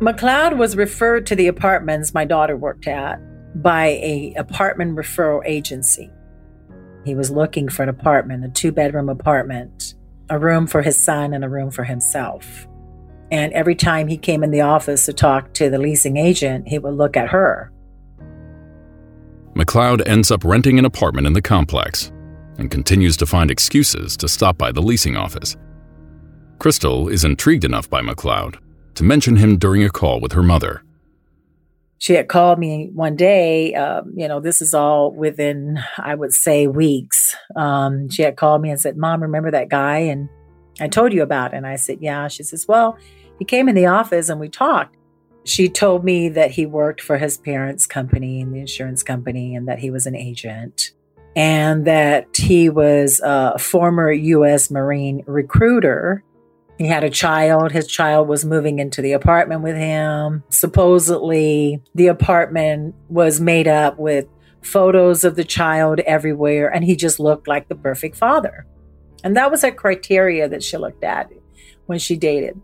McLeod 0.00 0.56
was 0.56 0.76
referred 0.76 1.24
to 1.26 1.36
the 1.36 1.46
apartments 1.46 2.12
my 2.12 2.24
daughter 2.24 2.56
worked 2.56 2.88
at 2.88 3.20
by 3.62 3.86
a 4.02 4.34
apartment 4.36 4.96
referral 4.96 5.40
agency. 5.46 6.10
He 7.04 7.14
was 7.14 7.30
looking 7.30 7.68
for 7.68 7.84
an 7.84 7.88
apartment, 7.88 8.44
a 8.44 8.48
two 8.48 8.72
bedroom 8.72 9.08
apartment, 9.08 9.94
a 10.28 10.38
room 10.38 10.66
for 10.66 10.82
his 10.82 10.96
son 10.96 11.32
and 11.32 11.44
a 11.44 11.48
room 11.48 11.70
for 11.70 11.84
himself. 11.84 12.66
And 13.30 13.52
every 13.52 13.76
time 13.76 14.08
he 14.08 14.16
came 14.16 14.42
in 14.42 14.50
the 14.50 14.62
office 14.62 15.06
to 15.06 15.12
talk 15.12 15.54
to 15.54 15.70
the 15.70 15.78
leasing 15.78 16.16
agent, 16.16 16.66
he 16.66 16.80
would 16.80 16.94
look 16.94 17.16
at 17.16 17.28
her. 17.28 17.70
McLeod 19.54 20.02
ends 20.08 20.32
up 20.32 20.42
renting 20.42 20.76
an 20.80 20.84
apartment 20.84 21.28
in 21.28 21.34
the 21.34 21.42
complex 21.42 22.10
and 22.60 22.70
continues 22.70 23.16
to 23.16 23.26
find 23.26 23.50
excuses 23.50 24.16
to 24.18 24.28
stop 24.28 24.56
by 24.56 24.70
the 24.70 24.82
leasing 24.82 25.16
office. 25.16 25.56
Crystal 26.58 27.08
is 27.08 27.24
intrigued 27.24 27.64
enough 27.64 27.88
by 27.88 28.02
McLeod 28.02 28.56
to 28.94 29.02
mention 29.02 29.34
him 29.34 29.56
during 29.56 29.82
a 29.82 29.90
call 29.90 30.20
with 30.20 30.32
her 30.32 30.42
mother. 30.42 30.84
She 31.98 32.14
had 32.14 32.28
called 32.28 32.58
me 32.58 32.90
one 32.94 33.16
day. 33.16 33.74
Um, 33.74 34.12
you 34.14 34.28
know, 34.28 34.40
this 34.40 34.60
is 34.60 34.74
all 34.74 35.10
within, 35.10 35.80
I 35.98 36.14
would 36.14 36.32
say, 36.32 36.66
weeks. 36.66 37.34
Um, 37.56 38.08
she 38.10 38.22
had 38.22 38.36
called 38.36 38.62
me 38.62 38.70
and 38.70 38.80
said, 38.80 38.96
Mom, 38.96 39.22
remember 39.22 39.50
that 39.50 39.68
guy? 39.68 39.98
And 39.98 40.28
I 40.80 40.88
told 40.88 41.12
you 41.12 41.22
about 41.22 41.52
it. 41.52 41.56
And 41.56 41.66
I 41.66 41.76
said, 41.76 41.98
Yeah. 42.00 42.28
She 42.28 42.42
says, 42.42 42.66
Well, 42.68 42.96
he 43.38 43.44
came 43.44 43.68
in 43.68 43.74
the 43.74 43.86
office 43.86 44.28
and 44.28 44.40
we 44.40 44.48
talked. 44.48 44.96
She 45.44 45.68
told 45.68 46.04
me 46.04 46.28
that 46.30 46.50
he 46.50 46.66
worked 46.66 47.00
for 47.00 47.16
his 47.16 47.38
parents' 47.38 47.86
company 47.86 48.40
and 48.40 48.54
the 48.54 48.60
insurance 48.60 49.02
company 49.02 49.54
and 49.54 49.66
that 49.68 49.78
he 49.78 49.90
was 49.90 50.06
an 50.06 50.14
agent 50.14 50.92
and 51.36 51.86
that 51.86 52.36
he 52.36 52.68
was 52.68 53.20
a 53.22 53.58
former 53.58 54.10
U.S. 54.10 54.70
Marine 54.70 55.22
recruiter 55.26 56.24
he 56.80 56.86
had 56.86 57.04
a 57.04 57.10
child. 57.10 57.72
His 57.72 57.86
child 57.86 58.26
was 58.26 58.42
moving 58.42 58.78
into 58.78 59.02
the 59.02 59.12
apartment 59.12 59.60
with 59.60 59.76
him. 59.76 60.42
Supposedly, 60.48 61.82
the 61.94 62.06
apartment 62.06 62.94
was 63.10 63.38
made 63.38 63.68
up 63.68 63.98
with 63.98 64.26
photos 64.62 65.22
of 65.22 65.36
the 65.36 65.44
child 65.44 66.00
everywhere, 66.00 66.72
and 66.72 66.82
he 66.82 66.96
just 66.96 67.20
looked 67.20 67.46
like 67.46 67.68
the 67.68 67.74
perfect 67.74 68.16
father. 68.16 68.64
And 69.22 69.36
that 69.36 69.50
was 69.50 69.62
a 69.62 69.70
criteria 69.70 70.48
that 70.48 70.62
she 70.62 70.78
looked 70.78 71.04
at 71.04 71.30
when 71.84 71.98
she 71.98 72.16
dated. 72.16 72.58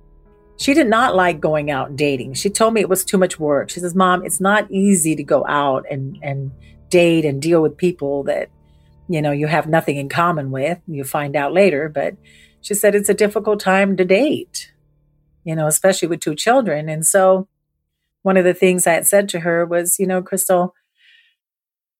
She 0.56 0.72
did 0.72 0.86
not 0.86 1.14
like 1.14 1.38
going 1.38 1.70
out 1.70 1.94
dating. 1.94 2.32
She 2.34 2.48
told 2.48 2.72
me 2.72 2.80
it 2.80 2.88
was 2.88 3.04
too 3.04 3.18
much 3.18 3.38
work. 3.38 3.68
She 3.68 3.80
says, 3.80 3.94
Mom, 3.94 4.24
it's 4.24 4.40
not 4.40 4.70
easy 4.70 5.14
to 5.14 5.22
go 5.22 5.44
out 5.46 5.84
and, 5.90 6.18
and 6.22 6.52
date 6.88 7.26
and 7.26 7.42
deal 7.42 7.60
with 7.60 7.76
people 7.76 8.22
that, 8.22 8.48
you 9.08 9.22
know, 9.22 9.32
you 9.32 9.46
have 9.46 9.66
nothing 9.68 9.96
in 9.96 10.08
common 10.08 10.50
with. 10.50 10.78
You 10.86 11.04
find 11.04 11.36
out 11.36 11.52
later, 11.52 11.88
but 11.88 12.16
she 12.60 12.74
said 12.74 12.94
it's 12.94 13.08
a 13.08 13.14
difficult 13.14 13.60
time 13.60 13.96
to 13.96 14.04
date, 14.04 14.72
you 15.44 15.54
know, 15.54 15.66
especially 15.66 16.08
with 16.08 16.20
two 16.20 16.34
children. 16.34 16.88
And 16.88 17.06
so 17.06 17.48
one 18.22 18.36
of 18.36 18.44
the 18.44 18.54
things 18.54 18.86
I 18.86 18.94
had 18.94 19.06
said 19.06 19.28
to 19.30 19.40
her 19.40 19.64
was, 19.64 19.98
you 19.98 20.06
know, 20.06 20.22
Crystal, 20.22 20.74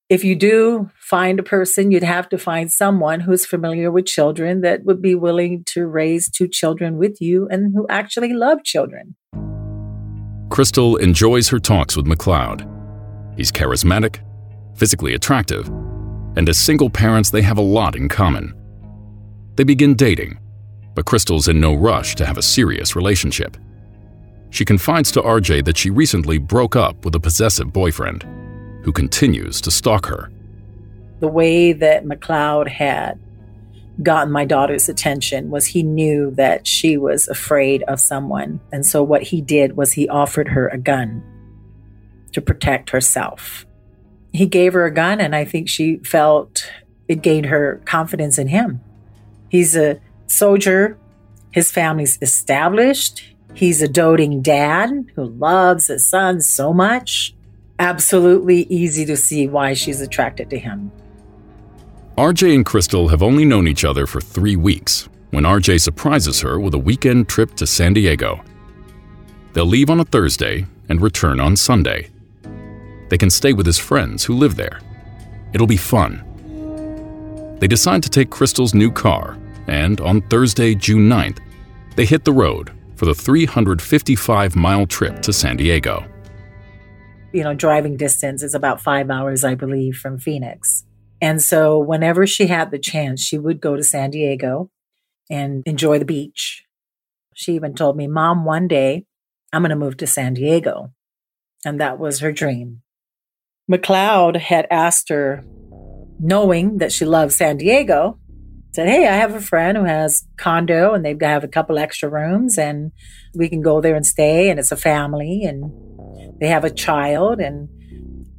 if 0.09 0.23
you 0.23 0.35
do 0.35 0.89
find 0.99 1.39
a 1.39 1.43
person, 1.43 1.91
you'd 1.91 2.03
have 2.03 2.29
to 2.29 2.37
find 2.37 2.71
someone 2.71 3.21
who's 3.21 3.45
familiar 3.45 3.91
with 3.91 4.05
children 4.05 4.61
that 4.61 4.83
would 4.83 5.01
be 5.01 5.15
willing 5.15 5.63
to 5.67 5.85
raise 5.85 6.29
two 6.29 6.47
children 6.47 6.97
with 6.97 7.21
you 7.21 7.47
and 7.49 7.73
who 7.73 7.85
actually 7.89 8.33
love 8.33 8.63
children. 8.63 9.15
Crystal 10.49 10.95
enjoys 10.97 11.49
her 11.49 11.59
talks 11.59 11.97
with 11.97 12.05
McLeod. 12.05 12.65
He's 13.35 13.51
charismatic, 13.51 14.19
physically 14.75 15.13
attractive, 15.13 15.69
and 16.37 16.47
as 16.47 16.57
single 16.57 16.89
parents, 16.89 17.31
they 17.31 17.41
have 17.41 17.57
a 17.57 17.61
lot 17.61 17.95
in 17.95 18.07
common. 18.07 18.53
They 19.55 19.63
begin 19.63 19.95
dating, 19.95 20.39
but 20.93 21.05
Crystal's 21.05 21.47
in 21.47 21.59
no 21.59 21.73
rush 21.73 22.13
to 22.15 22.27
have 22.27 22.37
a 22.37 22.43
serious 22.43 22.95
relationship. 22.95 23.57
She 24.51 24.63
confides 24.63 25.11
to 25.13 25.21
RJ 25.21 25.65
that 25.65 25.77
she 25.77 25.89
recently 25.89 26.37
broke 26.37 26.75
up 26.75 27.03
with 27.03 27.15
a 27.15 27.19
possessive 27.19 27.73
boyfriend 27.73 28.23
who 28.83 28.91
continues 28.91 29.59
to 29.61 29.71
stalk 29.71 30.05
her. 30.05 30.31
The 31.21 31.27
way 31.27 31.73
that 31.73 32.05
McLeod 32.05 32.67
had 32.67 33.19
gotten 34.03 34.31
my 34.31 34.45
daughter's 34.45 34.87
attention 34.87 35.49
was 35.49 35.65
he 35.65 35.81
knew 35.81 36.29
that 36.35 36.67
she 36.67 36.97
was 36.97 37.27
afraid 37.27 37.81
of 37.83 37.99
someone. 37.99 38.59
And 38.71 38.85
so 38.85 39.01
what 39.01 39.23
he 39.23 39.41
did 39.41 39.75
was 39.75 39.93
he 39.93 40.07
offered 40.07 40.49
her 40.49 40.67
a 40.67 40.77
gun 40.77 41.23
to 42.33 42.41
protect 42.41 42.91
herself. 42.91 43.66
He 44.37 44.45
gave 44.45 44.73
her 44.73 44.85
a 44.85 44.93
gun, 44.93 45.19
and 45.19 45.35
I 45.35 45.45
think 45.45 45.67
she 45.67 45.97
felt 45.97 46.71
it 47.07 47.23
gained 47.23 47.47
her 47.47 47.81
confidence 47.85 48.37
in 48.37 48.49
him. 48.49 48.81
He's 49.49 49.75
a 49.75 49.99
soldier. 50.27 50.95
His 51.51 51.71
family's 51.71 52.19
established. 52.21 53.33
He's 53.55 53.81
a 53.81 53.87
doting 53.87 54.43
dad 54.43 55.07
who 55.15 55.25
loves 55.25 55.87
his 55.87 56.07
son 56.07 56.41
so 56.41 56.71
much. 56.71 57.33
Absolutely 57.79 58.67
easy 58.69 59.05
to 59.05 59.17
see 59.17 59.47
why 59.47 59.73
she's 59.73 60.01
attracted 60.01 60.51
to 60.51 60.59
him. 60.59 60.91
RJ 62.15 62.53
and 62.53 62.65
Crystal 62.65 63.07
have 63.07 63.23
only 63.23 63.43
known 63.43 63.67
each 63.67 63.83
other 63.83 64.05
for 64.05 64.21
three 64.21 64.55
weeks 64.55 65.09
when 65.31 65.45
RJ 65.45 65.81
surprises 65.81 66.41
her 66.41 66.59
with 66.59 66.75
a 66.75 66.79
weekend 66.79 67.27
trip 67.27 67.55
to 67.55 67.65
San 67.65 67.93
Diego. 67.93 68.43
They'll 69.53 69.65
leave 69.65 69.89
on 69.89 69.99
a 69.99 70.05
Thursday 70.05 70.67
and 70.89 71.01
return 71.01 71.39
on 71.39 71.55
Sunday. 71.55 72.11
They 73.09 73.17
can 73.17 73.29
stay 73.29 73.53
with 73.53 73.65
his 73.65 73.77
friends 73.77 74.23
who 74.23 74.35
live 74.35 74.55
there. 74.55 74.79
It'll 75.53 75.67
be 75.67 75.77
fun. 75.77 76.23
They 77.59 77.67
decide 77.67 78.03
to 78.03 78.09
take 78.09 78.29
Crystal's 78.29 78.73
new 78.73 78.91
car 78.91 79.37
and 79.67 79.99
on 79.99 80.21
Thursday, 80.21 80.75
June 80.75 81.09
9th, 81.09 81.39
they 81.95 82.05
hit 82.05 82.23
the 82.23 82.31
road 82.31 82.71
for 82.95 83.05
the 83.05 83.13
355 83.13 84.55
mile 84.55 84.87
trip 84.87 85.21
to 85.21 85.33
San 85.33 85.57
Diego. 85.57 86.05
You 87.33 87.43
know, 87.43 87.53
driving 87.53 87.97
distance 87.97 88.41
is 88.41 88.55
about 88.55 88.81
five 88.81 89.09
hours, 89.09 89.43
I 89.43 89.55
believe, 89.55 89.97
from 89.97 90.17
Phoenix. 90.17 90.85
And 91.21 91.41
so, 91.41 91.77
whenever 91.77 92.25
she 92.25 92.47
had 92.47 92.71
the 92.71 92.79
chance, 92.79 93.21
she 93.21 93.37
would 93.37 93.59
go 93.59 93.75
to 93.75 93.83
San 93.83 94.11
Diego 94.11 94.71
and 95.29 95.63
enjoy 95.65 95.99
the 95.99 96.05
beach. 96.05 96.63
She 97.35 97.53
even 97.53 97.73
told 97.73 97.97
me, 97.97 98.07
Mom, 98.07 98.45
one 98.45 98.67
day 98.67 99.05
I'm 99.51 99.61
going 99.61 99.71
to 99.71 99.75
move 99.75 99.97
to 99.97 100.07
San 100.07 100.35
Diego. 100.35 100.93
And 101.65 101.81
that 101.81 101.99
was 101.99 102.19
her 102.19 102.31
dream. 102.31 102.81
McLeod 103.69 104.37
had 104.37 104.65
asked 104.71 105.09
her, 105.09 105.43
knowing 106.19 106.77
that 106.77 106.91
she 106.91 107.05
loved 107.05 107.33
San 107.33 107.57
Diego, 107.57 108.17
said, 108.73 108.87
Hey, 108.87 109.07
I 109.07 109.15
have 109.15 109.35
a 109.35 109.41
friend 109.41 109.77
who 109.77 109.83
has 109.83 110.25
condo 110.37 110.93
and 110.93 111.03
they 111.03 111.17
have 111.21 111.43
a 111.43 111.49
couple 111.49 111.77
extra 111.77 112.09
rooms 112.09 112.57
and 112.57 112.91
we 113.35 113.49
can 113.49 113.61
go 113.61 113.81
there 113.81 113.95
and 113.95 114.05
stay 114.05 114.49
and 114.49 114.59
it's 114.59 114.71
a 114.71 114.77
family 114.77 115.43
and 115.43 115.71
they 116.39 116.47
have 116.47 116.63
a 116.63 116.69
child 116.69 117.39
and 117.39 117.69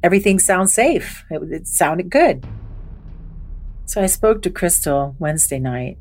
everything 0.01 0.39
sounds 0.39 0.73
safe. 0.73 1.23
It, 1.29 1.41
it 1.51 1.67
sounded 1.67 2.09
good. 2.09 2.47
So 3.85 4.01
I 4.01 4.07
spoke 4.07 4.41
to 4.43 4.49
Crystal 4.49 5.15
Wednesday 5.19 5.59
night 5.59 5.97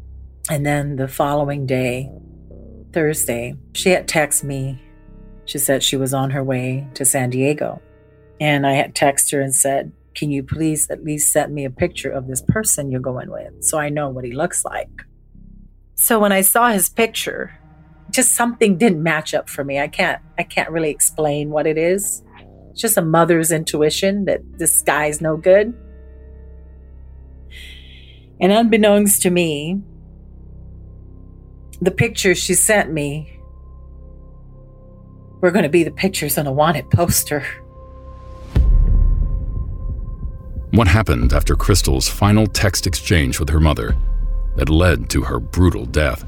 and 0.51 0.65
then 0.65 0.97
the 0.97 1.09
following 1.09 1.67
day, 1.67 2.11
Thursday, 2.93 3.55
she 3.75 3.91
had 3.91 4.09
texted 4.09 4.45
me. 4.45 4.81
She 5.45 5.59
said 5.59 5.83
she 5.83 5.97
was 5.97 6.15
on 6.15 6.31
her 6.31 6.45
way 6.45 6.87
to 6.95 7.05
San 7.05 7.31
Diego. 7.31 7.83
And 8.41 8.67
I 8.67 8.75
had 8.75 8.95
texted 8.95 9.33
her 9.33 9.41
and 9.41 9.55
said, 9.55 9.93
can 10.15 10.31
you 10.31 10.43
please 10.43 10.91
at 10.91 11.05
least 11.05 11.33
send 11.33 11.55
me 11.55 11.65
a 11.65 11.71
picture 11.71 12.11
of 12.11 12.27
this 12.27 12.43
person 12.43 12.91
you're 12.91 13.01
going 13.01 13.31
with 13.31 13.63
so 13.63 13.79
I 13.79 13.89
know 13.89 14.09
what 14.09 14.25
he 14.25 14.33
looks 14.33 14.65
like? 14.65 14.91
So 15.95 16.19
when 16.19 16.33
I 16.33 16.41
saw 16.41 16.71
his 16.71 16.89
picture, 16.89 17.59
just 18.11 18.35
something 18.35 18.79
didn't 18.79 19.03
match 19.03 19.35
up 19.35 19.49
for 19.49 19.65
me. 19.65 19.79
I 19.79 19.89
can't 19.89 20.21
I 20.39 20.43
can't 20.43 20.71
really 20.71 20.91
explain 20.91 21.51
what 21.51 21.67
it 21.67 21.79
is. 21.79 22.23
It's 22.71 22.81
just 22.81 22.97
a 22.97 23.03
mother's 23.03 23.53
intuition 23.53 24.25
that 24.25 24.41
this 24.59 24.83
guy's 24.83 25.21
no 25.21 25.37
good. 25.37 25.75
And 28.41 28.53
unbeknownst 28.53 29.23
to 29.23 29.31
me, 29.31 29.83
the 31.81 31.91
pictures 31.91 32.39
she 32.39 32.55
sent 32.55 32.93
me 32.93 33.41
were 35.41 35.51
going 35.51 35.65
to 35.65 35.69
be 35.69 35.85
the 35.85 35.91
pictures 35.93 36.39
on 36.39 36.47
a 36.47 36.53
wanted 36.53 36.91
poster. 36.91 37.45
What 40.73 40.87
happened 40.87 41.33
after 41.33 41.57
Crystal's 41.57 42.09
final 42.09 42.47
text 42.47 42.87
exchange 42.87 43.41
with 43.41 43.49
her 43.49 43.59
mother 43.59 43.97
that 44.57 44.69
led 44.69 45.09
to 45.11 45.23
her 45.23 45.41
brutal 45.41 45.87
death? 45.87 46.27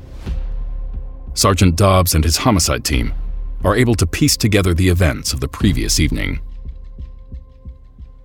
Sergeant 1.35 1.77
Dobbs 1.77 2.15
and 2.15 2.25
his 2.25 2.39
homicide 2.39 2.83
team 2.83 3.13
are 3.65 3.77
able 3.77 3.95
to 3.97 4.07
piece 4.07 4.39
together 4.39 4.73
the 4.73 4.89
events 4.89 5.35
of 5.35 5.41
the 5.41 5.49
previous 5.49 6.01
evening. 6.01 6.41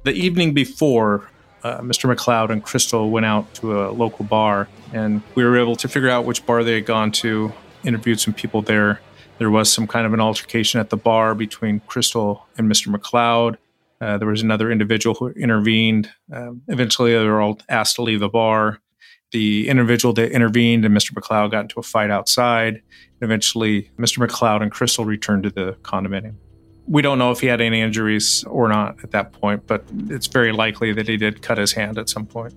The 0.04 0.14
evening 0.14 0.54
before, 0.54 1.30
uh, 1.64 1.80
Mr. 1.80 2.14
McLeod 2.14 2.50
and 2.50 2.64
Crystal 2.64 3.10
went 3.10 3.26
out 3.26 3.54
to 3.56 3.82
a 3.82 3.92
local 3.92 4.24
bar, 4.24 4.70
and 4.94 5.22
we 5.36 5.44
were 5.44 5.58
able 5.58 5.76
to 5.76 5.90
figure 5.90 6.10
out 6.10 6.24
which 6.24 6.46
bar 6.46 6.64
they 6.64 6.76
had 6.76 6.86
gone 6.86 7.12
to, 7.12 7.52
interviewed 7.84 8.22
some 8.22 8.34
people 8.34 8.62
there. 8.62 9.02
There 9.38 9.52
was 9.52 9.72
some 9.72 9.86
kind 9.86 10.06
of 10.06 10.14
an 10.14 10.22
altercation 10.22 10.80
at 10.80 10.92
the 10.92 10.98
bar 10.98 11.36
between 11.36 11.82
Crystal 11.82 12.46
and 12.58 12.72
Mr. 12.72 12.88
McLeod. 12.88 13.58
Uh, 14.02 14.18
there 14.18 14.28
was 14.28 14.42
another 14.42 14.72
individual 14.72 15.16
who 15.16 15.30
intervened. 15.30 16.10
Um, 16.32 16.62
eventually, 16.68 17.14
they 17.14 17.24
were 17.24 17.42
all 17.42 17.60
asked 17.70 17.96
to 17.96 18.02
leave 18.02 18.20
the 18.20 18.30
bar. 18.30 18.80
The 19.32 19.68
individual 19.68 20.14
that 20.14 20.32
intervened 20.32 20.86
and 20.86 20.96
Mr. 20.96 21.12
McLeod 21.12 21.52
got 21.52 21.62
into 21.62 21.80
a 21.80 21.84
fight 21.84 22.12
outside. 22.12 22.82
Eventually, 23.22 23.92
Mr. 23.98 24.26
McLeod 24.26 24.62
and 24.62 24.72
Crystal 24.72 25.06
returned 25.06 25.44
to 25.44 25.50
the 25.50 25.78
condominium. 25.82 26.36
We 26.88 27.02
don't 27.02 27.18
know 27.18 27.32
if 27.32 27.40
he 27.40 27.48
had 27.48 27.62
any 27.62 27.82
injuries 27.82 28.44
or 28.44 28.68
not 28.68 29.04
at 29.04 29.12
that 29.12 29.32
point, 29.32 29.66
but 29.66 29.84
it's 30.10 30.28
very 30.28 30.52
likely 30.52 30.94
that 30.94 31.08
he 31.08 31.18
did 31.18 31.42
cut 31.42 31.58
his 31.58 31.74
hand 31.74 31.98
at 31.98 32.10
some 32.10 32.26
point. 32.26 32.54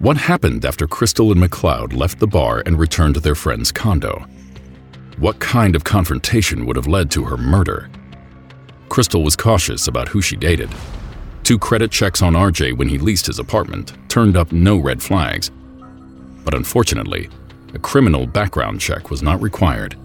What 0.00 0.16
happened 0.16 0.64
after 0.64 0.88
Crystal 0.88 1.30
and 1.30 1.40
McLeod 1.40 1.94
left 1.94 2.18
the 2.18 2.26
bar 2.26 2.60
and 2.66 2.76
returned 2.76 3.14
to 3.14 3.20
their 3.20 3.36
friend's 3.36 3.70
condo? 3.70 4.26
What 5.18 5.38
kind 5.38 5.76
of 5.76 5.84
confrontation 5.84 6.66
would 6.66 6.74
have 6.74 6.88
led 6.88 7.12
to 7.12 7.22
her 7.22 7.36
murder? 7.36 7.88
Crystal 8.92 9.22
was 9.22 9.36
cautious 9.36 9.88
about 9.88 10.08
who 10.08 10.20
she 10.20 10.36
dated. 10.36 10.68
Two 11.44 11.58
credit 11.58 11.90
checks 11.90 12.20
on 12.20 12.34
RJ 12.34 12.76
when 12.76 12.90
he 12.90 12.98
leased 12.98 13.26
his 13.26 13.38
apartment 13.38 13.94
turned 14.10 14.36
up 14.36 14.52
no 14.52 14.76
red 14.76 15.02
flags. 15.02 15.50
But 16.44 16.52
unfortunately, 16.52 17.30
a 17.72 17.78
criminal 17.78 18.26
background 18.26 18.82
check 18.82 19.08
was 19.08 19.22
not 19.22 19.40
required. 19.40 19.96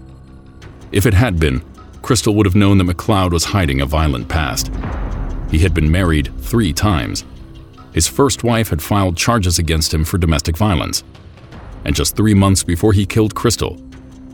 If 0.90 1.04
it 1.04 1.12
had 1.12 1.38
been, 1.38 1.62
Crystal 2.00 2.34
would 2.34 2.46
have 2.46 2.54
known 2.54 2.78
that 2.78 2.86
McLeod 2.86 3.30
was 3.30 3.44
hiding 3.44 3.82
a 3.82 3.84
violent 3.84 4.26
past. 4.26 4.70
He 5.50 5.58
had 5.58 5.74
been 5.74 5.92
married 5.92 6.32
three 6.40 6.72
times. 6.72 7.26
His 7.92 8.08
first 8.08 8.42
wife 8.42 8.70
had 8.70 8.80
filed 8.80 9.18
charges 9.18 9.58
against 9.58 9.92
him 9.92 10.02
for 10.02 10.16
domestic 10.16 10.56
violence. 10.56 11.04
And 11.84 11.94
just 11.94 12.16
three 12.16 12.32
months 12.32 12.64
before 12.64 12.94
he 12.94 13.04
killed 13.04 13.34
Crystal, 13.34 13.76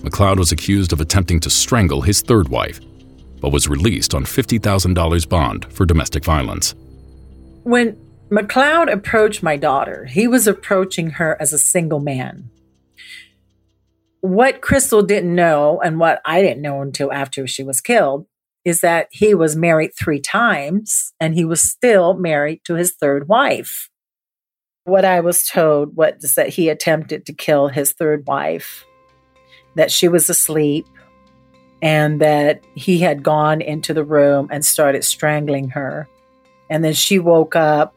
McLeod 0.05 0.39
was 0.39 0.53
accused 0.53 0.93
of 0.93 1.01
attempting 1.01 1.41
to 1.41 1.51
strangle 1.51 2.03
his 2.03 2.23
third 2.23 2.49
wife 2.51 2.79
but 3.45 3.53
was 3.53 3.69
released 3.69 4.15
on 4.15 4.25
$50,000 4.25 5.29
bond 5.29 5.71
for 5.71 5.85
domestic 5.85 6.25
violence. 6.25 6.75
When 7.65 7.95
McLeod 8.31 8.91
approached 8.91 9.43
my 9.43 9.59
daughter, 9.59 10.07
he 10.07 10.27
was 10.27 10.47
approaching 10.47 11.11
her 11.11 11.37
as 11.39 11.53
a 11.53 11.59
single 11.59 12.01
man. 12.01 12.49
What 14.23 14.63
Crystal 14.63 15.03
didn't 15.03 15.35
know, 15.35 15.79
and 15.85 16.01
what 16.01 16.23
I 16.25 16.41
didn't 16.41 16.63
know 16.63 16.81
until 16.81 17.13
after 17.13 17.47
she 17.47 17.63
was 17.63 17.83
killed, 17.83 18.25
is 18.65 18.81
that 18.81 19.09
he 19.11 19.35
was 19.35 19.55
married 19.55 19.91
three 19.95 20.21
times 20.21 21.13
and 21.21 21.35
he 21.35 21.45
was 21.45 21.61
still 21.61 22.15
married 22.15 22.63
to 22.65 22.77
his 22.77 22.93
third 22.93 23.29
wife. 23.29 23.91
What 24.85 25.05
I 25.05 25.21
was 25.21 25.45
told 25.45 25.95
was 25.95 26.33
that 26.37 26.49
he 26.49 26.71
attempted 26.71 27.27
to 27.27 27.35
kill 27.35 27.69
his 27.69 27.93
third 27.93 28.27
wife, 28.27 28.87
that 29.77 29.91
she 29.91 30.09
was 30.09 30.31
asleep, 30.31 30.87
and 31.85 32.19
that 32.23 32.65
he 32.75 32.99
had 32.99 33.23
gone 33.23 33.61
into 33.61 33.93
the 33.93 34.03
room 34.03 34.49
and 34.51 34.65
started 34.65 35.05
strangling 35.05 35.69
her. 35.69 36.09
And 36.71 36.83
then 36.83 36.95
she 36.95 37.19
woke 37.19 37.55
up, 37.55 37.95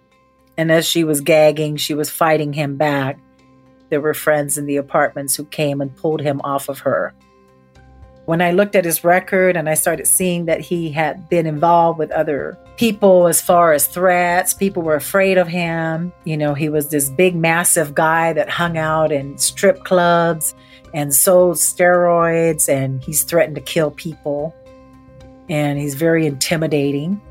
and 0.58 0.70
as 0.70 0.86
she 0.86 1.06
was 1.06 1.22
gagging, 1.22 1.78
she 1.78 1.94
was 1.94 2.10
fighting 2.10 2.52
him 2.52 2.76
back. 2.76 3.18
There 3.90 4.02
were 4.02 4.14
friends 4.14 4.58
in 4.58 4.66
the 4.66 4.76
apartments 4.76 5.38
who 5.38 5.46
came 5.46 5.80
and 5.80 5.96
pulled 5.96 6.20
him 6.20 6.42
off 6.44 6.68
of 6.68 6.80
her. 6.80 7.16
When 8.26 8.42
I 8.42 8.52
looked 8.52 8.76
at 8.76 8.84
his 8.84 9.06
record 9.06 9.56
and 9.56 9.70
I 9.70 9.76
started 9.76 10.06
seeing 10.06 10.48
that 10.48 10.60
he 10.60 10.92
had 10.92 11.30
been 11.30 11.46
involved 11.46 11.98
with 11.98 12.12
other 12.12 12.58
people 12.76 13.28
as 13.28 13.40
far 13.42 13.72
as 13.72 13.88
threats, 13.88 14.54
people 14.54 14.84
were 14.84 14.96
afraid 14.96 15.38
of 15.38 15.48
him. 15.48 16.12
You 16.26 16.36
know, 16.36 16.54
he 16.54 16.68
was 16.68 16.90
this 16.90 17.10
big, 17.10 17.38
massive 17.38 17.96
guy 17.96 18.34
that 18.34 18.50
hung 18.50 18.78
out 18.78 19.14
in 19.14 19.38
strip 19.38 19.86
clubs 19.86 20.56
and 20.98 21.14
sold 21.14 21.58
steroids, 21.58 22.68
and 22.68 23.04
he's 23.04 23.22
threatened 23.22 23.54
to 23.54 23.62
kill 23.62 23.92
people. 23.92 24.56
And 25.48 25.78
he's 25.78 25.94
very 25.94 26.26
intimidating, 26.26 27.22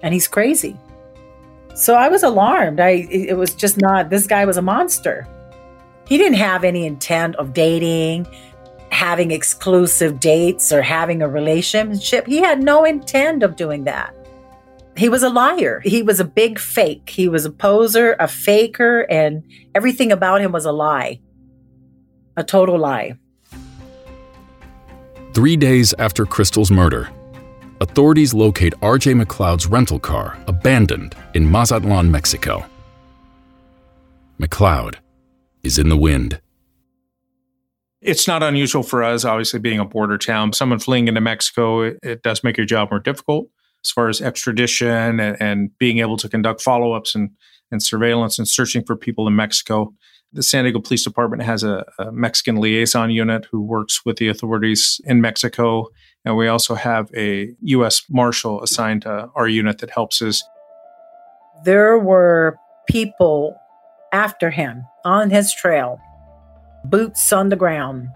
and 0.00 0.14
he's 0.14 0.28
crazy. 0.28 0.78
So 1.74 1.96
I 1.96 2.06
was 2.06 2.22
alarmed. 2.22 2.78
I 2.78 3.08
it 3.10 3.36
was 3.36 3.52
just 3.52 3.78
not 3.78 4.10
this 4.10 4.28
guy 4.28 4.44
was 4.44 4.56
a 4.56 4.62
monster. 4.62 5.26
He 6.06 6.18
didn't 6.18 6.38
have 6.38 6.62
any 6.62 6.86
intent 6.86 7.34
of 7.34 7.52
dating, 7.52 8.28
having 8.92 9.32
exclusive 9.32 10.20
dates 10.20 10.72
or 10.72 10.80
having 10.80 11.20
a 11.20 11.28
relationship. 11.28 12.28
He 12.28 12.38
had 12.38 12.62
no 12.62 12.84
intent 12.84 13.42
of 13.42 13.56
doing 13.56 13.84
that. 13.84 14.14
He 14.96 15.08
was 15.08 15.24
a 15.24 15.30
liar. 15.30 15.80
He 15.84 16.04
was 16.04 16.20
a 16.20 16.24
big 16.24 16.60
fake. 16.60 17.10
He 17.10 17.28
was 17.28 17.44
a 17.44 17.50
poser, 17.50 18.14
a 18.20 18.28
faker, 18.28 19.00
and 19.10 19.42
everything 19.74 20.12
about 20.12 20.40
him 20.40 20.52
was 20.52 20.64
a 20.64 20.72
lie 20.72 21.18
a 22.36 22.44
total 22.44 22.78
lie. 22.78 23.14
Three 25.32 25.56
days 25.56 25.94
after 25.98 26.26
Crystal's 26.26 26.70
murder, 26.70 27.08
authorities 27.80 28.34
locate 28.34 28.74
RJ 28.80 29.22
McLeod's 29.22 29.66
rental 29.66 29.98
car 29.98 30.36
abandoned 30.46 31.14
in 31.34 31.50
Mazatlan, 31.50 32.10
Mexico. 32.10 32.64
McLeod 34.40 34.96
is 35.62 35.78
in 35.78 35.88
the 35.88 35.96
wind. 35.96 36.40
It's 38.00 38.26
not 38.26 38.42
unusual 38.42 38.82
for 38.82 39.04
us, 39.04 39.24
obviously, 39.24 39.60
being 39.60 39.78
a 39.78 39.84
border 39.84 40.16
town. 40.16 40.52
Someone 40.54 40.78
fleeing 40.78 41.06
into 41.06 41.20
Mexico, 41.20 41.82
it, 41.82 41.98
it 42.02 42.22
does 42.22 42.42
make 42.42 42.56
your 42.56 42.66
job 42.66 42.90
more 42.90 42.98
difficult 42.98 43.48
as 43.84 43.90
far 43.90 44.08
as 44.08 44.20
extradition 44.20 45.20
and, 45.20 45.36
and 45.40 45.78
being 45.78 45.98
able 45.98 46.16
to 46.16 46.28
conduct 46.28 46.62
follow 46.62 46.92
ups 46.92 47.14
and, 47.14 47.30
and 47.70 47.82
surveillance 47.82 48.38
and 48.38 48.48
searching 48.48 48.82
for 48.84 48.96
people 48.96 49.26
in 49.28 49.36
Mexico 49.36 49.94
the 50.32 50.42
San 50.42 50.64
Diego 50.64 50.80
Police 50.80 51.04
Department 51.04 51.42
has 51.42 51.64
a, 51.64 51.84
a, 51.98 52.12
Mexican 52.12 52.56
liaison 52.56 53.10
unit 53.10 53.46
who 53.50 53.60
works 53.60 54.04
with 54.04 54.16
the 54.18 54.28
authorities 54.28 55.00
in 55.04 55.20
Mexico. 55.20 55.88
And 56.24 56.36
we 56.36 56.48
also 56.48 56.74
have 56.74 57.10
a 57.16 57.54
U.S. 57.62 58.04
Marshal 58.08 58.62
assigned 58.62 59.02
to 59.02 59.28
our 59.34 59.48
unit 59.48 59.78
that 59.78 59.90
helps 59.90 60.22
us. 60.22 60.42
There 61.64 61.98
were 61.98 62.56
people 62.88 63.56
after 64.12 64.50
him 64.50 64.84
on 65.04 65.30
his 65.30 65.52
trail, 65.52 66.00
boots 66.84 67.32
on 67.32 67.48
the 67.48 67.56
ground. 67.56 68.08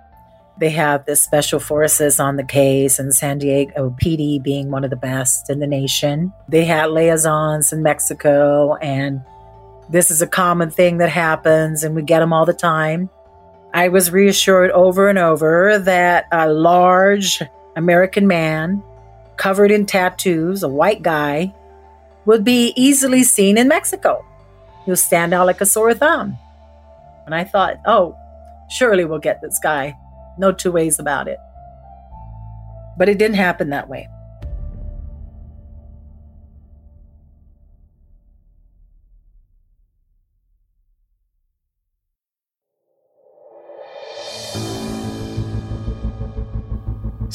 They 0.60 0.70
have 0.70 1.04
the 1.06 1.16
special 1.16 1.58
forces 1.58 2.20
on 2.20 2.36
the 2.36 2.44
case, 2.44 3.00
and 3.00 3.12
San 3.12 3.38
Diego 3.38 3.94
PD 4.00 4.40
being 4.40 4.70
one 4.70 4.84
of 4.84 4.90
the 4.90 4.96
best 4.96 5.50
in 5.50 5.58
the 5.58 5.66
nation. 5.66 6.32
They 6.48 6.64
had 6.64 6.90
liaisons 6.90 7.72
in 7.72 7.82
Mexico 7.82 8.76
and 8.76 9.20
this 9.94 10.10
is 10.10 10.20
a 10.20 10.26
common 10.26 10.70
thing 10.70 10.98
that 10.98 11.08
happens 11.08 11.84
and 11.84 11.94
we 11.94 12.02
get 12.02 12.18
them 12.18 12.32
all 12.32 12.44
the 12.44 12.52
time. 12.52 13.08
I 13.72 13.90
was 13.90 14.10
reassured 14.10 14.72
over 14.72 15.08
and 15.08 15.20
over 15.20 15.78
that 15.78 16.26
a 16.32 16.50
large 16.50 17.40
American 17.76 18.26
man 18.26 18.82
covered 19.36 19.70
in 19.70 19.86
tattoos, 19.86 20.64
a 20.64 20.68
white 20.68 21.02
guy, 21.02 21.54
would 22.24 22.42
be 22.42 22.72
easily 22.74 23.22
seen 23.22 23.56
in 23.56 23.68
Mexico. 23.68 24.24
He'll 24.84 24.96
stand 24.96 25.32
out 25.32 25.46
like 25.46 25.60
a 25.60 25.66
sore 25.66 25.94
thumb. 25.94 26.38
And 27.26 27.32
I 27.32 27.44
thought, 27.44 27.80
oh, 27.86 28.16
surely 28.68 29.04
we'll 29.04 29.20
get 29.20 29.42
this 29.42 29.60
guy. 29.60 29.96
No 30.38 30.50
two 30.50 30.72
ways 30.72 30.98
about 30.98 31.28
it. 31.28 31.38
But 32.96 33.08
it 33.08 33.18
didn't 33.18 33.36
happen 33.36 33.70
that 33.70 33.88
way. 33.88 34.08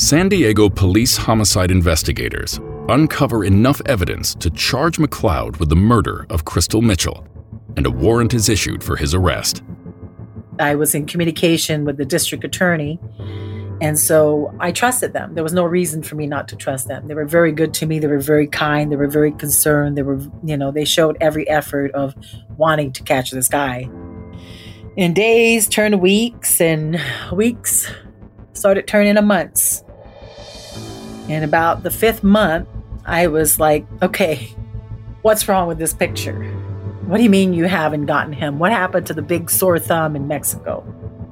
San 0.01 0.29
Diego 0.29 0.69
police 0.69 1.17
homicide 1.17 1.71
investigators 1.71 2.57
uncover 2.88 3.43
enough 3.43 3.81
evidence 3.85 4.33
to 4.35 4.49
charge 4.51 4.97
McLeod 4.97 5.59
with 5.59 5.67
the 5.67 5.75
murder 5.75 6.25
of 6.29 6.45
Crystal 6.45 6.81
Mitchell, 6.81 7.27
and 7.75 7.85
a 7.85 7.91
warrant 7.91 8.33
is 8.33 8.47
issued 8.47 8.81
for 8.81 8.95
his 8.95 9.13
arrest. 9.13 9.62
I 10.57 10.75
was 10.75 10.95
in 10.95 11.05
communication 11.05 11.83
with 11.83 11.97
the 11.97 12.05
district 12.05 12.45
attorney, 12.45 12.97
and 13.81 13.99
so 13.99 14.55
I 14.62 14.71
trusted 14.71 15.12
them. 15.12 15.35
There 15.35 15.43
was 15.43 15.51
no 15.51 15.65
reason 15.65 16.01
for 16.01 16.15
me 16.15 16.27
not 16.27 16.47
to 16.47 16.55
trust 16.55 16.88
them. 16.88 17.09
They 17.09 17.13
were 17.13 17.25
very 17.25 17.51
good 17.51 17.73
to 17.73 17.85
me. 17.85 17.99
They 17.99 18.07
were 18.07 18.19
very 18.19 18.47
kind. 18.47 18.93
They 18.93 18.95
were 18.95 19.09
very 19.09 19.33
concerned. 19.33 19.97
They 19.97 20.03
were, 20.03 20.21
you 20.45 20.55
know, 20.55 20.71
they 20.71 20.85
showed 20.85 21.17
every 21.19 21.47
effort 21.49 21.91
of 21.91 22.15
wanting 22.55 22.93
to 22.93 23.03
catch 23.03 23.31
this 23.31 23.49
guy. 23.49 23.89
And 24.97 25.13
days 25.13 25.67
turned 25.67 25.99
weeks, 25.99 26.62
and 26.62 26.97
weeks 27.33 27.91
started 28.53 28.88
turning 28.88 29.15
to 29.15 29.21
months. 29.21 29.83
And 31.30 31.46
about 31.46 31.84
the 31.84 31.92
fifth 31.92 32.24
month, 32.24 32.68
I 33.06 33.28
was 33.28 33.60
like, 33.60 33.86
okay, 34.02 34.52
what's 35.22 35.48
wrong 35.48 35.68
with 35.68 35.78
this 35.78 35.94
picture? 35.94 36.44
What 37.06 37.18
do 37.18 37.24
you 37.24 37.30
mean 37.30 37.54
you 37.54 37.65
haven't 37.65 38.08
gotten 38.08 38.34
him? 38.34 38.58
What 38.58 38.72
happened 38.72 39.06
to 39.08 39.13
the 39.13 39.22
big 39.22 39.50
sore 39.50 39.78
thumb 39.78 40.15
in 40.15 40.28
Mexico? 40.28 40.84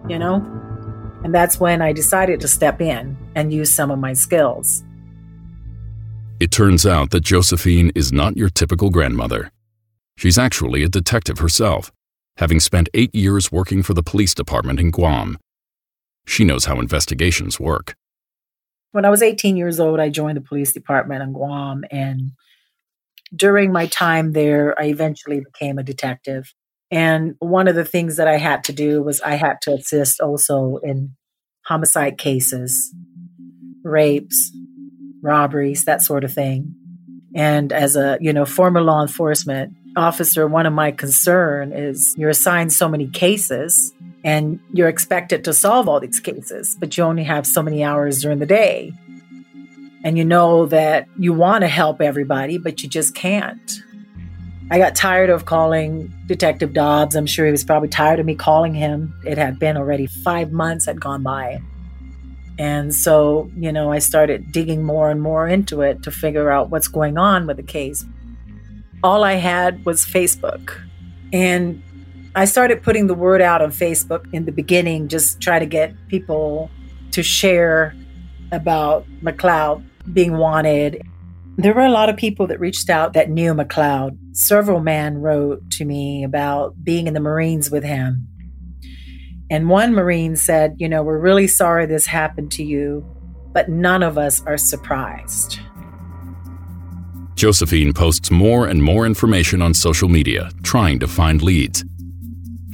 You 0.08 0.20
know? 0.20 0.36
And 1.24 1.34
that's 1.34 1.60
when 1.60 1.82
I 1.82 1.94
decided 1.94 2.40
to 2.42 2.48
step 2.48 2.80
in 2.80 3.18
and 3.34 3.52
use 3.52 3.74
some 3.74 3.90
of 3.90 3.98
my 3.98 4.14
skills. 4.14 4.84
It 6.40 6.52
turns 6.52 6.86
out 6.86 7.10
that 7.10 7.22
Josephine 7.22 7.92
is 7.96 8.14
not 8.14 8.38
your 8.38 8.50
typical 8.50 8.92
grandmother. 8.92 9.52
She's 10.16 10.38
actually 10.38 10.84
a 10.84 10.90
detective 10.90 11.40
herself, 11.40 11.92
having 12.38 12.60
spent 12.60 12.90
eight 12.94 13.14
years 13.16 13.52
working 13.52 13.82
for 13.82 13.96
the 13.96 14.04
police 14.04 14.36
department 14.36 14.80
in 14.80 14.92
Guam. 14.92 15.40
She 16.28 16.44
knows 16.44 16.66
how 16.66 16.80
investigations 16.80 17.60
work. 17.60 17.96
When 18.92 19.06
I 19.06 19.10
was 19.10 19.22
18 19.22 19.58
years 19.58 19.80
old, 19.80 20.00
I 20.00 20.10
joined 20.10 20.38
the 20.38 20.42
police 20.42 20.74
department 20.74 21.24
in 21.24 21.34
Guam. 21.34 21.84
And 21.92 22.32
during 23.36 23.72
my 23.72 23.88
time 23.88 24.34
there, 24.34 24.80
I 24.80 24.86
eventually 24.86 25.42
became 25.42 25.78
a 25.78 25.84
detective. 25.84 26.54
And 26.90 27.36
one 27.40 27.68
of 27.68 27.76
the 27.76 27.86
things 27.86 28.16
that 28.16 28.28
I 28.28 28.38
had 28.38 28.64
to 28.66 28.74
do 28.74 29.04
was 29.04 29.22
I 29.22 29.36
had 29.36 29.58
to 29.64 29.74
assist 29.74 30.22
also 30.22 30.80
in 30.84 31.16
homicide 31.66 32.18
cases, 32.18 32.94
rapes, 33.84 34.52
robberies, 35.22 35.84
that 35.86 36.02
sort 36.02 36.24
of 36.24 36.34
thing. 36.34 36.74
And 37.36 37.74
as 37.74 37.98
a, 37.98 38.18
you 38.22 38.32
know, 38.32 38.46
former 38.46 38.82
law 38.82 39.02
enforcement 39.02 39.74
officer, 39.98 40.48
one 40.48 40.66
of 40.66 40.74
my 40.74 40.92
concern 40.92 41.74
is 41.74 42.16
you're 42.18 42.30
assigned 42.30 42.72
so 42.72 42.88
many 42.88 43.08
cases 43.08 43.94
and 44.28 44.60
you're 44.74 44.90
expected 44.90 45.46
to 45.46 45.54
solve 45.54 45.88
all 45.88 46.02
these 46.02 46.20
cases, 46.20 46.76
but 46.78 46.98
you 46.98 47.04
only 47.06 47.24
have 47.24 47.48
so 47.48 47.64
many 47.64 47.82
hours 47.82 48.22
during 48.22 48.40
the 48.40 48.46
day. 48.46 48.92
And 50.04 50.18
you 50.18 50.26
know 50.26 50.66
that 50.66 51.08
you 51.18 51.32
want 51.32 51.62
to 51.62 51.70
help 51.70 52.02
everybody, 52.02 52.58
but 52.58 52.84
you 52.84 52.90
just 52.90 53.16
can't. 53.16 53.72
I 54.70 54.80
got 54.80 54.96
tired 54.96 55.30
of 55.30 55.46
calling 55.46 56.14
Detective 56.26 56.74
Dobbs. 56.74 57.16
I'm 57.16 57.26
sure 57.26 57.46
he 57.46 57.54
was 57.54 57.64
probably 57.64 57.88
tired 57.88 58.20
of 58.20 58.26
me 58.26 58.36
calling 58.36 58.74
him. 58.74 59.18
It 59.26 59.38
had 59.38 59.60
been 59.60 59.78
already 59.78 60.08
five 60.08 60.52
months 60.52 60.88
had 60.88 61.00
gone 61.00 61.24
by. 61.24 61.62
And 62.60 62.94
so, 62.94 63.50
you 63.56 63.72
know, 63.72 63.94
I 63.94 64.00
started 64.00 64.52
digging 64.52 64.84
more 64.84 65.10
and 65.10 65.22
more 65.22 65.48
into 65.48 65.80
it 65.84 66.04
to 66.04 66.12
figure 66.12 66.52
out 66.52 66.70
what's 66.70 66.90
going 66.90 67.18
on 67.18 67.48
with 67.48 67.56
the 67.56 67.64
case. 67.64 68.04
All 69.02 69.24
I 69.24 69.36
had 69.36 69.86
was 69.86 70.04
Facebook. 70.04 70.82
And 71.32 71.82
I 72.38 72.46
started 72.46 72.84
putting 72.84 73.08
the 73.08 73.14
word 73.14 73.42
out 73.42 73.62
on 73.62 73.72
Facebook 73.72 74.26
in 74.32 74.46
the 74.46 74.52
beginning, 74.52 75.08
just 75.10 75.42
try 75.42 75.60
to 75.60 75.66
get 75.66 75.94
people 76.08 76.72
to 77.12 77.22
share 77.24 77.96
about 78.52 79.06
McLeod 79.22 79.84
being 80.14 80.38
wanted. 80.38 81.02
There 81.58 81.74
were 81.74 81.82
a 81.82 81.92
lot 81.92 82.10
of 82.10 82.16
people 82.16 82.48
that 82.48 82.60
reached 82.60 82.90
out 82.90 83.14
that 83.14 83.30
knew 83.30 83.54
McLeod. 83.54 84.18
Several 84.34 84.80
men 84.80 85.18
wrote 85.18 85.70
to 85.72 85.86
me 85.86 86.24
about 86.24 86.82
being 86.84 87.08
in 87.08 87.14
the 87.14 87.20
Marines 87.20 87.70
with 87.70 87.84
him 87.84 88.28
and 89.50 89.70
one 89.70 89.94
Marine 89.94 90.36
said, 90.36 90.76
You 90.78 90.90
know, 90.90 91.04
we're 91.04 91.20
really 91.20 91.48
sorry 91.48 91.86
this 91.86 92.06
happened 92.06 92.52
to 92.54 92.64
you, 92.64 93.06
but 93.54 93.70
none 93.70 94.04
of 94.04 94.18
us 94.18 94.44
are 94.46 94.58
surprised. 94.58 95.60
Josephine 97.36 97.94
posts 97.94 98.32
more 98.32 98.68
and 98.68 98.82
more 98.82 99.06
information 99.06 99.62
on 99.62 99.74
social 99.74 100.10
media, 100.10 100.50
trying 100.64 101.00
to 101.00 101.08
find 101.08 101.42
leads. 101.42 101.86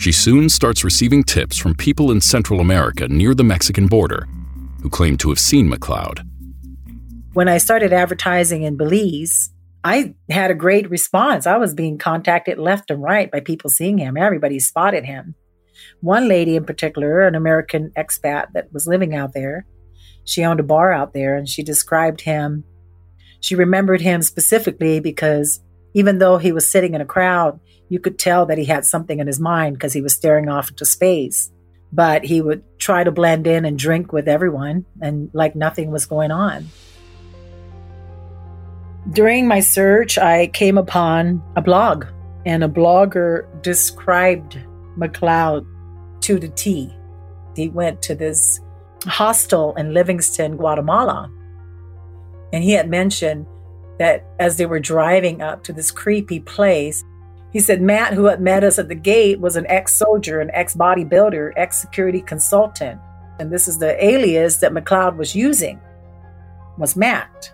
She 0.03 0.11
soon 0.11 0.49
starts 0.49 0.83
receiving 0.83 1.23
tips 1.23 1.57
from 1.57 1.75
people 1.75 2.11
in 2.11 2.19
Central 2.19 2.59
America 2.59 3.07
near 3.07 3.33
the 3.33 3.45
Mexican 3.45 3.87
border 3.87 4.27
who 4.81 4.89
claim 4.89 5.15
to 5.19 5.29
have 5.29 5.39
seen 5.39 5.71
McLeod. 5.71 6.27
When 7.31 7.47
I 7.47 7.57
started 7.57 7.93
advertising 7.93 8.63
in 8.63 8.75
Belize, 8.75 9.53
I 9.81 10.13
had 10.29 10.51
a 10.51 10.55
great 10.55 10.89
response. 10.89 11.47
I 11.47 11.55
was 11.55 11.73
being 11.73 11.97
contacted 11.97 12.59
left 12.59 12.91
and 12.91 13.01
right 13.01 13.31
by 13.31 13.39
people 13.39 13.69
seeing 13.69 13.97
him. 13.97 14.17
Everybody 14.17 14.59
spotted 14.59 15.05
him. 15.05 15.35
One 16.01 16.27
lady 16.27 16.57
in 16.57 16.65
particular, 16.65 17.21
an 17.21 17.33
American 17.33 17.93
expat 17.95 18.47
that 18.55 18.73
was 18.73 18.85
living 18.85 19.15
out 19.15 19.31
there, 19.33 19.65
she 20.25 20.43
owned 20.43 20.59
a 20.59 20.63
bar 20.63 20.91
out 20.91 21.13
there 21.13 21.37
and 21.37 21.47
she 21.47 21.63
described 21.63 22.19
him. 22.19 22.65
She 23.39 23.55
remembered 23.55 24.01
him 24.01 24.21
specifically 24.21 24.99
because 24.99 25.61
even 25.93 26.17
though 26.17 26.39
he 26.39 26.51
was 26.51 26.67
sitting 26.67 26.93
in 26.93 26.99
a 26.99 27.05
crowd, 27.05 27.57
you 27.93 27.99
could 27.99 28.17
tell 28.17 28.47
that 28.47 28.57
he 28.57 28.65
had 28.65 28.85
something 28.85 29.19
in 29.19 29.27
his 29.27 29.39
mind 29.39 29.75
because 29.75 29.93
he 29.93 30.01
was 30.01 30.15
staring 30.15 30.49
off 30.49 30.71
into 30.71 30.83
space. 30.83 31.51
But 31.91 32.25
he 32.25 32.41
would 32.41 32.63
try 32.79 33.03
to 33.03 33.11
blend 33.11 33.45
in 33.45 33.65
and 33.65 33.77
drink 33.77 34.11
with 34.11 34.27
everyone 34.27 34.87
and 34.99 35.29
like 35.31 35.55
nothing 35.55 35.91
was 35.91 36.07
going 36.07 36.31
on. 36.31 36.69
During 39.11 39.47
my 39.47 39.59
search, 39.59 40.17
I 40.17 40.47
came 40.47 40.79
upon 40.79 41.43
a 41.55 41.61
blog, 41.61 42.05
and 42.47 42.63
a 42.63 42.67
blogger 42.67 43.45
described 43.61 44.57
McLeod 44.97 45.67
to 46.21 46.39
the 46.39 46.47
T. 46.49 46.91
He 47.55 47.69
went 47.69 48.01
to 48.03 48.15
this 48.15 48.59
hostel 49.05 49.75
in 49.75 49.93
Livingston, 49.93 50.57
Guatemala. 50.57 51.29
And 52.51 52.63
he 52.63 52.71
had 52.71 52.89
mentioned 52.89 53.45
that 53.99 54.25
as 54.39 54.57
they 54.57 54.65
were 54.65 54.79
driving 54.79 55.43
up 55.43 55.63
to 55.65 55.73
this 55.73 55.91
creepy 55.91 56.39
place, 56.39 57.03
he 57.53 57.59
said 57.59 57.83
Matt, 57.83 58.13
who 58.13 58.25
had 58.25 58.41
met 58.41 58.63
us 58.63 58.79
at 58.79 58.89
the 58.89 58.95
gate, 58.95 59.39
was 59.39 59.55
an 59.55 59.67
ex 59.67 59.95
soldier, 59.95 60.41
an 60.41 60.49
ex 60.53 60.75
bodybuilder, 60.75 61.53
ex 61.55 61.79
security 61.79 62.19
consultant. 62.19 62.99
And 63.39 63.51
this 63.51 63.67
is 63.67 63.77
the 63.77 64.03
alias 64.03 64.57
that 64.57 64.71
McLeod 64.73 65.17
was 65.17 65.35
using, 65.35 65.79
was 66.79 66.95
Matt. 66.95 67.53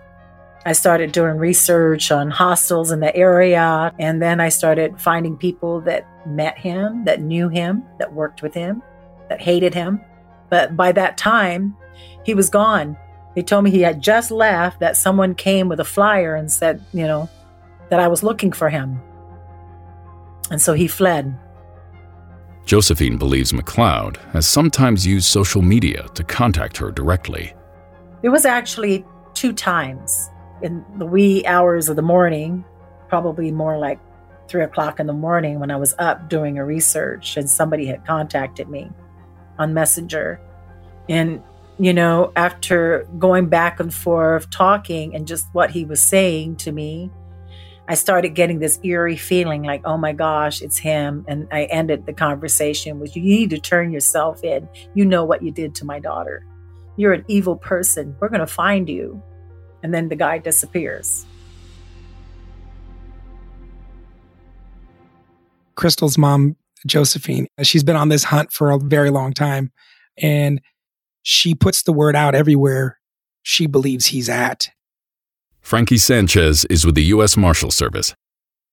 I 0.65 0.71
started 0.71 1.11
doing 1.11 1.37
research 1.37 2.11
on 2.11 2.31
hostels 2.31 2.91
in 2.91 3.01
the 3.01 3.15
area, 3.15 3.93
and 3.99 4.21
then 4.21 4.39
I 4.39 4.49
started 4.49 4.99
finding 4.99 5.37
people 5.37 5.81
that 5.81 6.07
met 6.25 6.57
him, 6.57 7.03
that 7.05 7.21
knew 7.21 7.49
him, 7.49 7.83
that 7.97 8.13
worked 8.13 8.41
with 8.41 8.53
him, 8.53 8.81
that 9.27 9.41
hated 9.41 9.73
him. 9.73 10.01
But 10.49 10.77
by 10.77 10.91
that 10.93 11.17
time, 11.17 11.75
he 12.23 12.33
was 12.33 12.49
gone. 12.49 12.97
They 13.35 13.41
told 13.41 13.63
me 13.63 13.71
he 13.71 13.81
had 13.81 14.01
just 14.01 14.31
left, 14.31 14.79
that 14.79 14.97
someone 14.97 15.35
came 15.35 15.69
with 15.69 15.79
a 15.79 15.85
flyer 15.85 16.35
and 16.35 16.51
said, 16.51 16.83
you 16.93 17.05
know, 17.05 17.29
that 17.89 17.99
I 17.99 18.07
was 18.07 18.23
looking 18.23 18.51
for 18.51 18.69
him. 18.69 19.01
And 20.51 20.61
so 20.61 20.73
he 20.73 20.87
fled. 20.87 21.37
Josephine 22.65 23.17
believes 23.17 23.51
McLeod 23.51 24.17
has 24.31 24.47
sometimes 24.47 25.05
used 25.05 25.25
social 25.25 25.61
media 25.61 26.07
to 26.13 26.23
contact 26.23 26.77
her 26.77 26.91
directly. 26.91 27.53
It 28.21 28.29
was 28.29 28.45
actually 28.45 29.05
two 29.33 29.53
times 29.53 30.29
in 30.61 30.85
the 30.97 31.05
wee 31.05 31.45
hours 31.45 31.89
of 31.89 31.95
the 31.95 32.01
morning, 32.01 32.63
probably 33.07 33.51
more 33.51 33.77
like 33.77 33.99
three 34.47 34.63
o'clock 34.63 34.99
in 34.99 35.07
the 35.07 35.13
morning 35.13 35.59
when 35.59 35.71
I 35.71 35.77
was 35.77 35.95
up 35.99 36.29
doing 36.29 36.57
a 36.57 36.65
research 36.65 37.37
and 37.37 37.49
somebody 37.49 37.85
had 37.85 38.05
contacted 38.05 38.67
me 38.67 38.91
on 39.57 39.73
Messenger. 39.73 40.39
And, 41.07 41.41
you 41.79 41.93
know, 41.93 42.31
after 42.35 43.07
going 43.17 43.47
back 43.47 43.79
and 43.79 43.93
forth 43.93 44.49
talking 44.49 45.15
and 45.15 45.27
just 45.27 45.47
what 45.53 45.71
he 45.71 45.85
was 45.85 46.03
saying 46.03 46.57
to 46.57 46.71
me, 46.71 47.09
I 47.89 47.95
started 47.95 48.35
getting 48.35 48.59
this 48.59 48.79
eerie 48.83 49.15
feeling 49.15 49.63
like, 49.63 49.81
oh 49.83 49.97
my 49.97 50.13
gosh, 50.13 50.61
it's 50.61 50.77
him. 50.77 51.25
And 51.27 51.47
I 51.51 51.63
ended 51.65 52.05
the 52.05 52.13
conversation 52.13 52.99
with 52.99 53.15
you 53.15 53.23
need 53.23 53.49
to 53.49 53.59
turn 53.59 53.91
yourself 53.91 54.43
in. 54.43 54.69
You 54.93 55.05
know 55.05 55.25
what 55.25 55.41
you 55.41 55.49
did 55.49 55.73
to 55.75 55.85
my 55.85 55.99
daughter. 55.99 56.45
You're 56.97 57.13
an 57.13 57.25
evil 57.27 57.55
person. 57.55 58.15
We're 58.19 58.29
going 58.29 58.41
to 58.41 58.47
find 58.47 58.87
you 58.87 59.23
and 59.81 59.91
then 59.91 60.09
the 60.09 60.15
guy 60.15 60.37
disappears. 60.37 61.25
Crystal's 65.73 66.15
mom, 66.15 66.57
Josephine, 66.85 67.47
she's 67.63 67.83
been 67.83 67.95
on 67.95 68.09
this 68.09 68.25
hunt 68.25 68.51
for 68.51 68.69
a 68.69 68.77
very 68.77 69.09
long 69.09 69.33
time. 69.33 69.71
And 70.15 70.61
she 71.23 71.55
puts 71.55 71.81
the 71.81 71.93
word 71.93 72.15
out 72.15 72.35
everywhere 72.35 72.99
she 73.41 73.65
believes 73.65 74.05
he's 74.05 74.29
at. 74.29 74.69
Frankie 75.69 75.99
Sanchez 75.99 76.65
is 76.65 76.83
with 76.83 76.95
the 76.95 77.03
U.S. 77.13 77.37
Marshal 77.37 77.69
Service. 77.69 78.15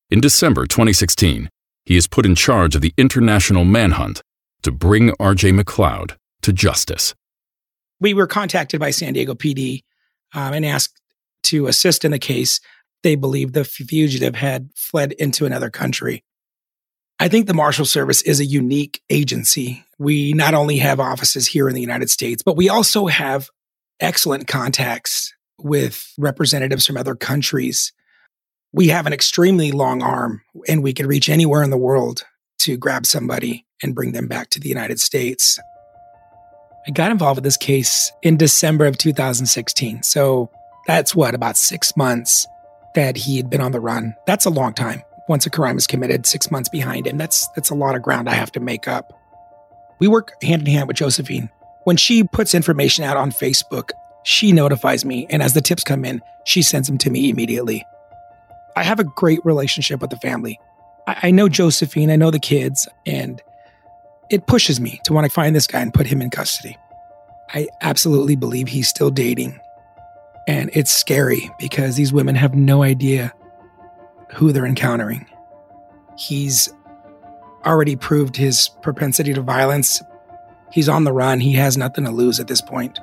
In 0.08 0.18
December 0.18 0.64
2016, 0.64 1.50
he 1.84 1.94
is 1.94 2.06
put 2.06 2.24
in 2.24 2.34
charge 2.34 2.74
of 2.74 2.80
the 2.80 2.94
international 2.96 3.66
manhunt 3.66 4.22
to 4.62 4.72
bring 4.72 5.10
RJ 5.20 5.60
McLeod 5.60 6.16
to 6.40 6.54
justice. 6.54 7.14
We 8.00 8.14
were 8.14 8.26
contacted 8.26 8.80
by 8.80 8.92
San 8.92 9.12
Diego 9.12 9.34
PD 9.34 9.82
um, 10.32 10.54
and 10.54 10.64
asked 10.64 10.98
to 11.42 11.66
assist 11.66 12.06
in 12.06 12.12
the 12.12 12.18
case. 12.18 12.60
They 13.02 13.14
believed 13.14 13.52
the 13.52 13.64
fugitive 13.64 14.34
had 14.34 14.70
fled 14.74 15.12
into 15.12 15.44
another 15.44 15.68
country. 15.68 16.24
I 17.20 17.28
think 17.28 17.46
the 17.46 17.52
Marshal 17.52 17.84
Service 17.84 18.22
is 18.22 18.40
a 18.40 18.46
unique 18.46 19.02
agency. 19.10 19.84
We 19.98 20.32
not 20.32 20.54
only 20.54 20.78
have 20.78 20.98
offices 20.98 21.46
here 21.46 21.68
in 21.68 21.74
the 21.74 21.82
United 21.82 22.08
States, 22.08 22.42
but 22.42 22.56
we 22.56 22.70
also 22.70 23.06
have 23.06 23.50
excellent 24.00 24.48
contacts 24.48 25.34
with 25.58 26.12
representatives 26.18 26.86
from 26.86 26.96
other 26.96 27.14
countries. 27.14 27.92
We 28.72 28.88
have 28.88 29.06
an 29.06 29.12
extremely 29.12 29.72
long 29.72 30.02
arm 30.02 30.42
and 30.68 30.82
we 30.82 30.92
can 30.92 31.06
reach 31.06 31.28
anywhere 31.28 31.62
in 31.62 31.70
the 31.70 31.78
world 31.78 32.24
to 32.60 32.76
grab 32.76 33.06
somebody 33.06 33.66
and 33.82 33.94
bring 33.94 34.12
them 34.12 34.26
back 34.26 34.50
to 34.50 34.60
the 34.60 34.68
United 34.68 35.00
States. 35.00 35.58
I 36.86 36.90
got 36.90 37.10
involved 37.10 37.38
with 37.38 37.44
this 37.44 37.56
case 37.56 38.12
in 38.22 38.36
December 38.36 38.86
of 38.86 38.96
2016. 38.96 40.02
So 40.02 40.50
that's 40.86 41.14
what, 41.14 41.34
about 41.34 41.56
six 41.56 41.96
months 41.96 42.46
that 42.94 43.16
he 43.16 43.36
had 43.36 43.50
been 43.50 43.60
on 43.60 43.72
the 43.72 43.80
run. 43.80 44.14
That's 44.26 44.44
a 44.44 44.50
long 44.50 44.72
time. 44.72 45.02
Once 45.28 45.44
a 45.46 45.50
crime 45.50 45.76
is 45.76 45.86
committed, 45.86 46.26
six 46.26 46.50
months 46.50 46.68
behind 46.68 47.06
him, 47.06 47.18
that's, 47.18 47.48
that's 47.48 47.70
a 47.70 47.74
lot 47.74 47.96
of 47.96 48.02
ground 48.02 48.28
I 48.28 48.34
have 48.34 48.52
to 48.52 48.60
make 48.60 48.86
up. 48.86 49.12
We 49.98 50.06
work 50.06 50.32
hand 50.42 50.62
in 50.62 50.72
hand 50.72 50.86
with 50.86 50.96
Josephine. 50.96 51.50
When 51.84 51.96
she 51.96 52.22
puts 52.22 52.54
information 52.54 53.04
out 53.04 53.16
on 53.16 53.32
Facebook, 53.32 53.90
she 54.26 54.50
notifies 54.50 55.04
me. 55.04 55.24
And 55.30 55.40
as 55.40 55.54
the 55.54 55.60
tips 55.60 55.84
come 55.84 56.04
in, 56.04 56.20
she 56.44 56.60
sends 56.60 56.88
them 56.88 56.98
to 56.98 57.10
me 57.10 57.30
immediately. 57.30 57.86
I 58.74 58.82
have 58.82 58.98
a 58.98 59.04
great 59.04 59.38
relationship 59.44 60.00
with 60.00 60.10
the 60.10 60.16
family. 60.16 60.58
I, 61.06 61.18
I 61.24 61.30
know 61.30 61.48
Josephine, 61.48 62.10
I 62.10 62.16
know 62.16 62.32
the 62.32 62.40
kids, 62.40 62.88
and 63.06 63.40
it 64.28 64.48
pushes 64.48 64.80
me 64.80 65.00
to 65.04 65.12
want 65.12 65.26
to 65.26 65.32
find 65.32 65.54
this 65.54 65.68
guy 65.68 65.80
and 65.80 65.94
put 65.94 66.08
him 66.08 66.20
in 66.20 66.30
custody. 66.30 66.76
I 67.54 67.68
absolutely 67.82 68.34
believe 68.34 68.66
he's 68.66 68.88
still 68.88 69.10
dating 69.10 69.60
And 70.46 70.70
it's 70.72 70.92
scary 70.92 71.50
because 71.58 71.96
these 71.96 72.12
women 72.12 72.34
have 72.36 72.54
no 72.54 72.82
idea 72.82 73.32
who 74.34 74.52
they're 74.52 74.66
encountering. 74.66 75.26
He's 76.16 76.72
already 77.64 77.96
proved 77.96 78.36
his 78.36 78.68
propensity 78.82 79.34
to 79.34 79.40
violence. 79.40 80.02
He's 80.72 80.88
on 80.88 81.04
the 81.04 81.12
run. 81.12 81.40
He 81.40 81.52
has 81.54 81.76
nothing 81.76 82.04
to 82.04 82.10
lose 82.10 82.38
at 82.38 82.46
this 82.46 82.60
point. 82.60 82.98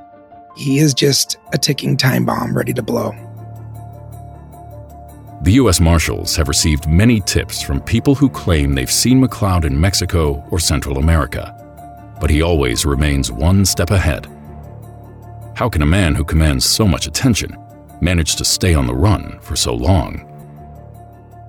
He 0.56 0.80
is 0.80 0.94
just 0.94 1.38
a 1.52 1.58
ticking 1.58 1.98
time 1.98 2.26
bomb 2.26 2.56
ready 2.56 2.74
to 2.74 2.82
blow. 2.82 3.12
The 5.42 5.54
U.S. 5.54 5.82
Marshals 5.82 6.36
have 6.38 6.48
received 6.48 6.88
many 6.88 7.20
tips 7.20 7.62
from 7.62 7.82
people 7.82 8.16
who 8.16 8.30
claim 8.30 8.74
they've 8.74 8.89
seen 8.89 9.22
McLeod 9.22 9.66
in 9.66 9.80
Mexico 9.80 10.42
or 10.52 10.60
Central 10.60 10.98
America, 10.98 11.54
but 12.22 12.30
he 12.30 12.42
always 12.42 12.86
remains 12.86 13.30
one 13.30 13.66
step 13.66 13.92
ahead. 13.92 14.28
How 15.56 15.68
can 15.68 15.82
a 15.82 15.86
man 15.86 16.16
who 16.16 16.24
commands 16.24 16.66
so 16.66 16.88
much 16.88 17.08
attention 17.08 17.58
manage 18.00 18.38
to 18.38 18.46
stay 18.46 18.74
on 18.74 18.88
the 18.88 18.96
run 18.96 19.38
for 19.42 19.56
so 19.56 19.74
long? 19.74 20.30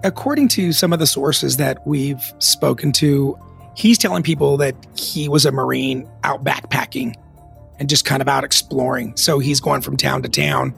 According 0.03 0.49
to 0.49 0.73
some 0.73 0.93
of 0.93 0.99
the 0.99 1.07
sources 1.07 1.57
that 1.59 1.87
we've 1.87 2.35
spoken 2.39 2.91
to, 2.93 3.39
he's 3.77 3.97
telling 3.97 4.23
people 4.23 4.57
that 4.57 4.75
he 4.97 5.29
was 5.29 5.47
a 5.47 5.53
Marine 5.53 6.09
out 6.25 6.43
backpacking 6.43 7.15
and 7.79 7.89
just 7.89 8.05
kind 8.05 8.23
of 8.23 8.29
out 8.29 8.45
exploring. 8.45 9.17
So 9.17 9.39
he's 9.39 9.61
going 9.61 9.81
from 9.81 9.97
town 9.97 10.23
to 10.23 10.29
town. 10.29 10.75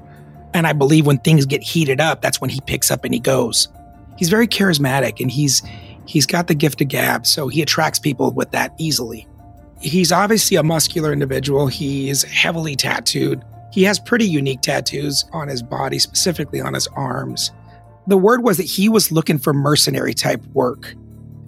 And 0.54 0.66
I 0.66 0.72
believe 0.72 1.06
when 1.06 1.18
things 1.18 1.44
get 1.44 1.62
heated 1.62 2.00
up, 2.00 2.22
that's 2.22 2.40
when 2.40 2.50
he 2.50 2.60
picks 2.62 2.90
up 2.90 3.04
and 3.04 3.12
he 3.12 3.20
goes. 3.20 3.68
He's 4.16 4.30
very 4.30 4.48
charismatic 4.48 5.20
and 5.20 5.30
he's 5.30 5.62
he's 6.06 6.24
got 6.24 6.46
the 6.46 6.54
gift 6.54 6.80
of 6.80 6.88
gab, 6.88 7.26
so 7.26 7.48
he 7.48 7.60
attracts 7.60 7.98
people 7.98 8.30
with 8.30 8.52
that 8.52 8.72
easily. 8.78 9.26
He's 9.80 10.12
obviously 10.12 10.56
a 10.56 10.62
muscular 10.62 11.12
individual. 11.12 11.66
He 11.66 12.08
is 12.08 12.22
heavily 12.22 12.76
tattooed. 12.76 13.42
He 13.72 13.82
has 13.82 13.98
pretty 13.98 14.24
unique 14.24 14.62
tattoos 14.62 15.26
on 15.32 15.48
his 15.48 15.62
body, 15.62 15.98
specifically 15.98 16.60
on 16.62 16.72
his 16.72 16.86
arms 16.88 17.50
the 18.06 18.16
word 18.16 18.42
was 18.42 18.56
that 18.56 18.64
he 18.64 18.88
was 18.88 19.10
looking 19.10 19.38
for 19.38 19.52
mercenary 19.52 20.14
type 20.14 20.44
work. 20.46 20.94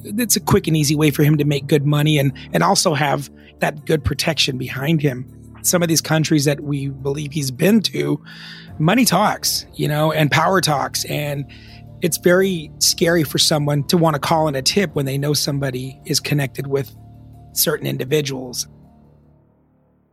It's 0.05 0.37
a 0.37 0.41
quick 0.41 0.67
and 0.67 0.77
easy 0.77 0.97
way 0.97 1.11
for 1.11 1.23
him 1.23 1.37
to 1.39 1.45
make 1.45 1.67
good 1.67 1.87
money 1.87 2.19
and, 2.19 2.33
and 2.53 2.63
also 2.63 2.95
have 2.95 3.31
that 3.61 3.85
good 3.85 4.05
protection 4.05 4.59
behind 4.59 5.01
him. 5.01 5.27
Some 5.69 5.83
of 5.83 5.89
these 5.89 6.01
countries 6.01 6.45
that 6.47 6.61
we 6.61 6.89
believe 6.89 7.33
he's 7.33 7.51
been 7.51 7.81
to, 7.83 8.23
money 8.79 9.05
talks, 9.05 9.67
you 9.75 9.89
know, 9.89 10.13
and 10.13 10.31
power 10.31 10.61
talks. 10.61 11.05
And 11.05 11.45
it's 12.01 12.17
very 12.17 12.71
scary 12.79 13.25
for 13.25 13.39
someone 13.39 13.85
to 13.89 13.99
want 13.99 14.15
to 14.15 14.21
call 14.21 14.49
in 14.49 14.55
a 14.55 14.63
tip 14.63 14.95
when 14.95 15.05
they 15.05 15.19
know 15.19 15.35
somebody 15.35 16.01
is 16.05 16.21
connected 16.21 16.67
with 16.67 16.95
certain 17.53 17.87
individuals. 17.87 18.69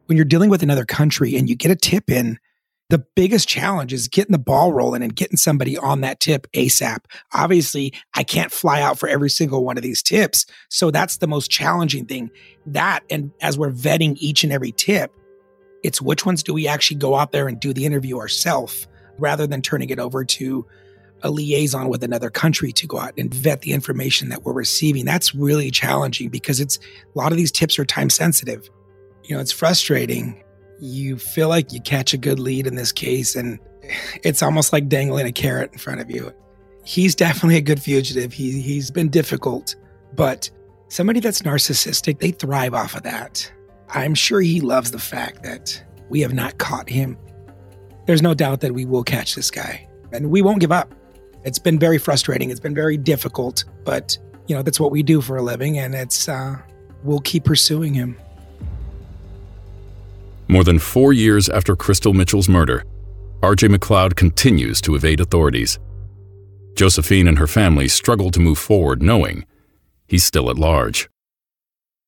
When 0.08 0.18
you're 0.18 0.26
dealing 0.26 0.50
with 0.50 0.64
another 0.64 0.86
country 0.86 1.36
and 1.36 1.50
you 1.50 1.56
get 1.56 1.72
a 1.72 1.76
tip 1.76 2.10
in, 2.10 2.38
the 2.90 3.04
biggest 3.16 3.48
challenge 3.48 3.94
is 3.94 4.08
getting 4.08 4.32
the 4.32 4.38
ball 4.38 4.72
rolling 4.72 5.02
and 5.02 5.16
getting 5.16 5.38
somebody 5.38 5.76
on 5.76 6.02
that 6.02 6.20
tip 6.20 6.46
ASAP. 6.52 7.00
Obviously, 7.34 7.94
I 8.14 8.24
can't 8.24 8.52
fly 8.52 8.82
out 8.82 9.00
for 9.00 9.10
every 9.10 9.30
single 9.30 9.66
one 9.66 9.78
of 9.78 9.84
these 9.84 10.04
tips. 10.04 10.46
So 10.70 10.92
that's 10.92 11.18
the 11.18 11.28
most 11.28 11.50
challenging 11.50 12.06
thing. 12.06 12.30
That, 12.68 13.04
and 13.10 13.32
as 13.42 13.58
we're 13.58 13.72
vetting 13.72 14.18
each 14.20 14.44
and 14.44 14.54
every 14.54 14.72
tip, 14.72 15.12
it's 15.86 16.02
which 16.02 16.26
ones 16.26 16.42
do 16.42 16.54
we 16.54 16.68
actually 16.68 16.98
go 16.98 17.16
out 17.16 17.32
there 17.32 17.48
and 17.48 17.60
do 17.60 17.72
the 17.72 17.86
interview 17.86 18.18
ourselves 18.18 18.88
rather 19.20 19.46
than 19.46 19.62
turning 19.62 19.92
it 19.92 20.00
over 20.00 20.26
to 20.26 20.66
a 21.22 21.30
liaison 21.30 21.90
with 21.90 22.04
another 22.04 22.32
country 22.32 22.72
to 22.72 22.88
go 22.88 23.00
out 23.00 23.14
and 23.18 23.34
vet 23.34 23.62
the 23.62 23.72
information 23.72 24.30
that 24.30 24.44
we're 24.44 24.54
receiving. 24.54 25.06
That's 25.06 25.36
really 25.36 25.70
challenging 25.70 26.30
because 26.30 26.60
it's 26.60 26.78
a 26.78 27.18
lot 27.18 27.32
of 27.32 27.38
these 27.38 27.52
tips 27.52 27.78
are 27.78 27.86
time 27.86 28.10
sensitive. 28.10 28.68
You 29.24 29.36
know, 29.36 29.42
it's 29.42 29.52
frustrating 29.52 30.44
you 30.80 31.18
feel 31.18 31.50
like 31.50 31.72
you 31.72 31.80
catch 31.82 32.14
a 32.14 32.18
good 32.18 32.40
lead 32.40 32.68
in 32.68 32.76
this 32.76 32.92
case, 32.92 33.36
and 33.36 33.60
it's 34.24 34.42
almost 34.42 34.74
like 34.74 34.90
dangling 34.90 35.28
a 35.28 35.32
carrot 35.32 35.72
in 35.72 35.78
front 35.78 36.02
of 36.02 36.10
you. 36.10 36.34
He's 36.84 37.16
definitely 37.16 37.58
a 37.58 37.62
good 37.62 37.82
fugitive. 37.82 38.34
He, 38.34 38.60
he's 38.62 38.92
been 38.92 39.10
difficult, 39.10 39.76
but 40.16 40.50
somebody 40.88 41.20
that's 41.20 41.44
narcissistic, 41.44 42.20
they 42.20 42.32
thrive 42.32 42.74
off 42.74 42.96
of 42.96 43.04
that. 43.04 43.52
I'm 43.90 44.16
sure 44.16 44.42
he 44.42 44.62
loves 44.62 44.92
the 44.92 45.00
fact 45.00 45.44
that 45.44 45.84
we 46.10 46.22
have 46.22 46.34
not 46.34 46.58
caught 46.58 46.90
him. 46.90 47.18
There's 48.06 48.22
no 48.22 48.34
doubt 48.34 48.62
that 48.62 48.74
we 48.74 48.86
will 48.86 49.04
catch 49.04 49.36
this 49.36 49.50
guy, 49.50 49.88
and 50.12 50.30
we 50.30 50.42
won't 50.42 50.60
give 50.60 50.72
up. 50.72 50.94
It's 51.44 51.60
been 51.60 51.80
very 51.80 51.98
frustrating. 51.98 52.50
It's 52.50 52.60
been 52.60 52.76
very 52.76 52.98
difficult, 52.98 53.64
but 53.84 54.18
you 54.48 54.56
know 54.56 54.62
that's 54.62 54.80
what 54.80 54.92
we 54.92 55.04
do 55.04 55.22
for 55.22 55.38
a 55.38 55.42
living, 55.42 55.78
and 55.80 55.96
it's 55.96 56.28
uh, 56.30 56.58
we'll 57.04 57.22
keep 57.22 57.46
pursuing 57.46 57.94
him. 57.94 58.18
More 60.48 60.64
than 60.64 60.78
four 60.78 61.14
years 61.14 61.50
after 61.50 61.76
Crystal 61.76 62.14
Mitchell's 62.14 62.48
murder, 62.48 62.84
RJ 63.42 63.76
McLeod 63.76 64.16
continues 64.16 64.82
to 64.82 64.96
evade 64.96 65.20
authorities. 65.20 65.80
Josephine 66.76 67.28
and 67.28 67.40
her 67.40 67.48
family 67.48 67.88
struggle 67.88 68.32
to 68.32 68.40
move 68.40 68.58
forward 68.58 69.02
knowing 69.02 69.46
he's 70.08 70.24
still 70.24 70.50
at 70.50 70.58
large. 70.58 71.10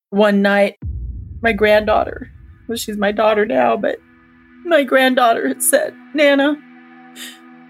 One 0.10 0.42
night, 0.42 0.78
my 1.42 1.54
granddaughter, 1.54 2.32
well, 2.68 2.78
she's 2.78 2.98
my 2.98 3.12
daughter 3.12 3.46
now, 3.46 3.78
but 3.78 4.00
my 4.66 4.84
granddaughter 4.84 5.48
had 5.48 5.64
said, 5.64 5.96
Nana, 6.14 6.56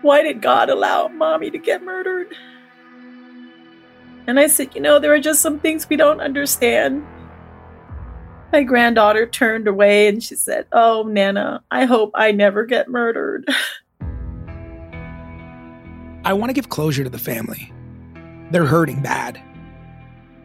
why 0.01 0.21
did 0.23 0.41
God 0.41 0.69
allow 0.69 1.08
mommy 1.08 1.51
to 1.51 1.58
get 1.58 1.84
murdered? 1.84 2.34
And 4.25 4.39
I 4.39 4.47
said, 4.47 4.75
You 4.75 4.82
know, 4.82 4.99
there 4.99 5.13
are 5.13 5.19
just 5.19 5.41
some 5.41 5.60
things 5.60 5.88
we 5.89 5.95
don't 5.95 6.19
understand. 6.19 7.06
My 8.51 8.63
granddaughter 8.63 9.25
turned 9.25 9.67
away 9.67 10.08
and 10.08 10.23
she 10.23 10.36
said, 10.36 10.67
Oh, 10.71 11.03
Nana, 11.03 11.63
I 11.71 11.86
hope 11.86 12.12
I 12.13 12.32
never 12.32 12.65
get 12.65 12.89
murdered. 12.89 13.47
I 16.25 16.34
want 16.34 16.49
to 16.49 16.53
give 16.53 16.69
closure 16.69 17.03
to 17.03 17.10
the 17.10 17.17
family. 17.17 17.71
They're 18.51 18.65
hurting 18.65 19.01
bad. 19.01 19.41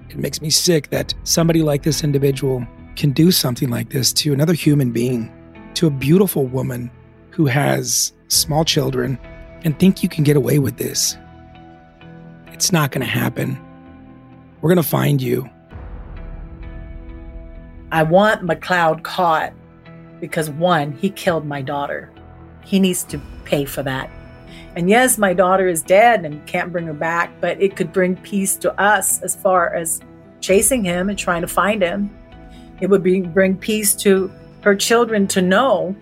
It 0.08 0.16
makes 0.16 0.40
me 0.40 0.50
sick 0.50 0.90
that 0.90 1.14
somebody 1.24 1.62
like 1.62 1.82
this 1.82 2.04
individual 2.04 2.66
can 2.96 3.12
do 3.12 3.30
something 3.30 3.70
like 3.70 3.90
this 3.90 4.12
to 4.14 4.32
another 4.32 4.54
human 4.54 4.92
being, 4.92 5.32
to 5.74 5.86
a 5.86 5.90
beautiful 5.90 6.46
woman 6.46 6.90
who 7.30 7.46
has 7.46 8.12
small 8.28 8.64
children, 8.64 9.18
and 9.64 9.78
think 9.78 10.02
you 10.02 10.08
can 10.08 10.24
get 10.24 10.36
away 10.36 10.58
with 10.58 10.76
this. 10.76 11.16
It's 12.48 12.72
not 12.72 12.90
going 12.90 13.04
to 13.04 13.10
happen. 13.10 13.58
We're 14.60 14.68
going 14.68 14.82
to 14.82 14.88
find 14.88 15.20
you. 15.20 15.48
I 17.90 18.02
want 18.02 18.42
McLeod 18.42 19.02
caught 19.02 19.52
because 20.20 20.48
one, 20.50 20.92
he 20.92 21.10
killed 21.10 21.44
my 21.44 21.62
daughter. 21.62 22.10
He 22.64 22.78
needs 22.78 23.04
to 23.04 23.20
pay 23.44 23.64
for 23.64 23.82
that. 23.82 24.08
And 24.76 24.88
yes, 24.88 25.18
my 25.18 25.34
daughter 25.34 25.68
is 25.68 25.82
dead 25.82 26.24
and 26.24 26.46
can't 26.46 26.72
bring 26.72 26.86
her 26.86 26.94
back, 26.94 27.30
but 27.40 27.60
it 27.60 27.76
could 27.76 27.92
bring 27.92 28.16
peace 28.16 28.56
to 28.58 28.80
us 28.80 29.20
as 29.22 29.34
far 29.34 29.74
as 29.74 30.00
chasing 30.40 30.84
him 30.84 31.10
and 31.10 31.18
trying 31.18 31.42
to 31.42 31.48
find 31.48 31.82
him. 31.82 32.16
It 32.80 32.90
would 32.90 33.02
be, 33.02 33.20
bring 33.20 33.56
peace 33.56 33.94
to 33.96 34.32
her 34.62 34.74
children 34.74 35.26
to 35.28 35.42
know 35.42 35.94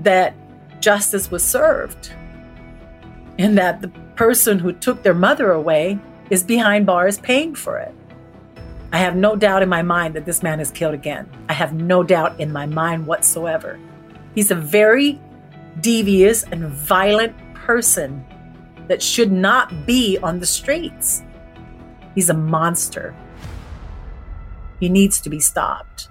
that 0.00 0.34
justice 0.80 1.30
was 1.30 1.44
served 1.44 2.12
and 3.38 3.56
that 3.58 3.80
the 3.80 3.88
person 4.16 4.58
who 4.58 4.72
took 4.72 5.02
their 5.02 5.14
mother 5.14 5.50
away 5.52 5.98
is 6.30 6.42
behind 6.42 6.86
bars 6.86 7.18
paying 7.18 7.54
for 7.54 7.78
it. 7.78 7.94
I 8.92 8.98
have 8.98 9.16
no 9.16 9.34
doubt 9.34 9.62
in 9.62 9.68
my 9.68 9.82
mind 9.82 10.14
that 10.14 10.24
this 10.24 10.42
man 10.42 10.60
is 10.60 10.70
killed 10.70 10.94
again. 10.94 11.28
I 11.48 11.52
have 11.52 11.72
no 11.72 12.04
doubt 12.04 12.38
in 12.38 12.52
my 12.52 12.66
mind 12.66 13.06
whatsoever. 13.06 13.78
He's 14.34 14.52
a 14.52 14.54
very 14.54 15.20
devious 15.80 16.44
and 16.44 16.66
violent 16.68 17.34
person 17.54 18.24
that 18.86 19.02
should 19.02 19.32
not 19.32 19.86
be 19.86 20.18
on 20.18 20.38
the 20.38 20.46
streets. 20.46 21.22
He's 22.14 22.30
a 22.30 22.34
monster. 22.34 23.16
He 24.80 24.88
needs 24.88 25.20
to 25.20 25.30
be 25.30 25.40
stopped. 25.40 26.08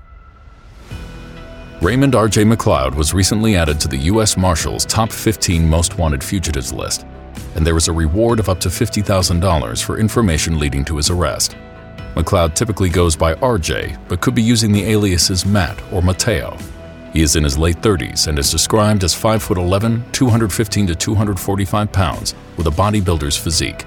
Raymond 1.81 2.15
R.J. 2.15 2.45
McLeod 2.45 2.95
was 2.95 3.13
recently 3.13 3.57
added 3.57 3.79
to 3.81 3.89
the 3.89 3.97
U.S. 3.97 4.37
Marshals' 4.37 4.85
top 4.85 5.11
15 5.11 5.67
most 5.67 5.97
wanted 5.97 6.23
fugitives 6.23 6.71
list, 6.71 7.05
and 7.55 7.67
there 7.67 7.75
is 7.75 7.89
a 7.89 7.93
reward 7.93 8.39
of 8.39 8.47
up 8.47 8.59
to 8.61 8.69
$50,000 8.69 9.83
for 9.83 9.99
information 9.99 10.59
leading 10.59 10.85
to 10.85 10.95
his 10.95 11.09
arrest. 11.09 11.57
McLeod 12.15 12.53
typically 12.53 12.89
goes 12.89 13.15
by 13.15 13.33
RJ, 13.35 13.99
but 14.07 14.21
could 14.21 14.35
be 14.35 14.41
using 14.41 14.71
the 14.71 14.83
aliases 14.83 15.45
Matt 15.45 15.77
or 15.91 16.01
Mateo. 16.01 16.57
He 17.11 17.21
is 17.21 17.35
in 17.35 17.43
his 17.43 17.57
late 17.57 17.81
30s 17.81 18.27
and 18.27 18.39
is 18.39 18.49
described 18.49 19.03
as 19.03 19.13
5'11, 19.13 20.11
215 20.13 20.87
to 20.87 20.95
245 20.95 21.91
pounds, 21.91 22.33
with 22.55 22.67
a 22.67 22.71
bodybuilder's 22.71 23.37
physique. 23.37 23.85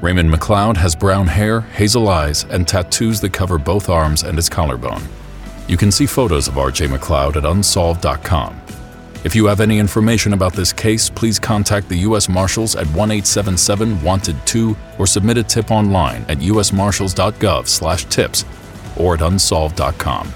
Raymond 0.00 0.32
McLeod 0.32 0.76
has 0.76 0.94
brown 0.94 1.26
hair, 1.26 1.62
hazel 1.62 2.08
eyes, 2.08 2.44
and 2.44 2.68
tattoos 2.68 3.20
that 3.20 3.32
cover 3.32 3.58
both 3.58 3.88
arms 3.88 4.22
and 4.22 4.36
his 4.36 4.48
collarbone. 4.48 5.02
You 5.66 5.76
can 5.76 5.90
see 5.90 6.06
photos 6.06 6.46
of 6.46 6.54
RJ 6.54 6.86
McLeod 6.86 7.34
at 7.36 7.44
unsolved.com. 7.44 8.60
If 9.24 9.34
you 9.34 9.46
have 9.46 9.60
any 9.60 9.80
information 9.80 10.34
about 10.34 10.52
this 10.52 10.72
case, 10.72 11.10
please 11.10 11.40
contact 11.40 11.88
the 11.88 11.98
U.S. 11.98 12.28
Marshals 12.28 12.76
at 12.76 12.86
1-877 12.86 14.00
Wanted 14.02 14.36
2 14.46 14.76
or 14.98 15.08
submit 15.08 15.36
a 15.36 15.42
tip 15.42 15.72
online 15.72 16.24
at 16.28 16.38
usmarshals.gov/tips 16.38 18.44
or 18.96 19.14
at 19.14 19.22
unsolved.com. 19.22 20.32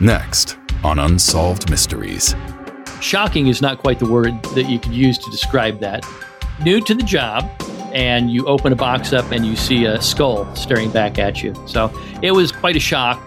Next 0.00 0.58
on 0.84 0.98
Unsolved 0.98 1.70
Mysteries. 1.70 2.34
Shocking 3.00 3.48
is 3.48 3.60
not 3.60 3.78
quite 3.78 3.98
the 3.98 4.06
word 4.06 4.42
that 4.54 4.68
you 4.68 4.78
could 4.78 4.92
use 4.92 5.18
to 5.18 5.30
describe 5.30 5.80
that. 5.80 6.06
New 6.62 6.80
to 6.82 6.94
the 6.94 7.02
job, 7.02 7.50
and 7.92 8.30
you 8.30 8.46
open 8.46 8.72
a 8.72 8.76
box 8.76 9.12
up 9.12 9.30
and 9.32 9.44
you 9.44 9.54
see 9.54 9.84
a 9.84 10.00
skull 10.00 10.52
staring 10.54 10.90
back 10.90 11.18
at 11.18 11.42
you. 11.42 11.54
So 11.66 11.92
it 12.22 12.32
was 12.32 12.50
quite 12.50 12.76
a 12.76 12.80
shock. 12.80 13.20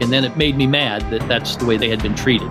And 0.00 0.12
then 0.12 0.24
it 0.24 0.36
made 0.36 0.56
me 0.56 0.66
mad 0.66 1.08
that 1.10 1.26
that's 1.28 1.56
the 1.56 1.64
way 1.64 1.76
they 1.76 1.88
had 1.88 2.02
been 2.02 2.16
treated. 2.16 2.50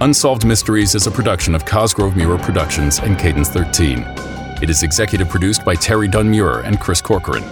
Unsolved 0.00 0.46
Mysteries 0.46 0.94
is 0.94 1.06
a 1.06 1.10
production 1.10 1.54
of 1.54 1.66
Cosgrove 1.66 2.16
Meurer 2.16 2.38
Productions 2.38 3.00
and 3.00 3.18
Cadence 3.18 3.48
13. 3.48 4.04
It 4.62 4.70
is 4.70 4.82
executive 4.82 5.28
produced 5.28 5.64
by 5.64 5.74
Terry 5.74 6.06
Dunn 6.06 6.30
Meurer 6.30 6.60
and 6.60 6.78
Chris 6.78 7.00
Corcoran. 7.00 7.44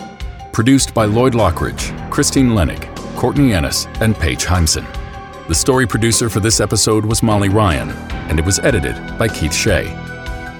Produced 0.53 0.95
by 0.95 1.05
Lloyd 1.05 1.35
Lockridge, 1.35 2.11
Christine 2.11 2.51
Lenig, 2.51 2.98
Courtney 3.19 3.53
Ennis, 3.53 3.87
and 4.01 4.15
Paige 4.15 4.45
Heimson. 4.45 4.87
The 5.49 5.55
story 5.55 5.89
producer 5.89 6.31
for 6.31 6.39
this 6.39 6.61
episode 6.61 7.05
was 7.05 7.21
Molly 7.21 7.49
Ryan, 7.49 7.91
and 8.31 8.39
it 8.39 8.45
was 8.45 8.61
edited 8.61 8.95
by 9.19 9.27
Keith 9.27 9.53
Shea. 9.53 9.87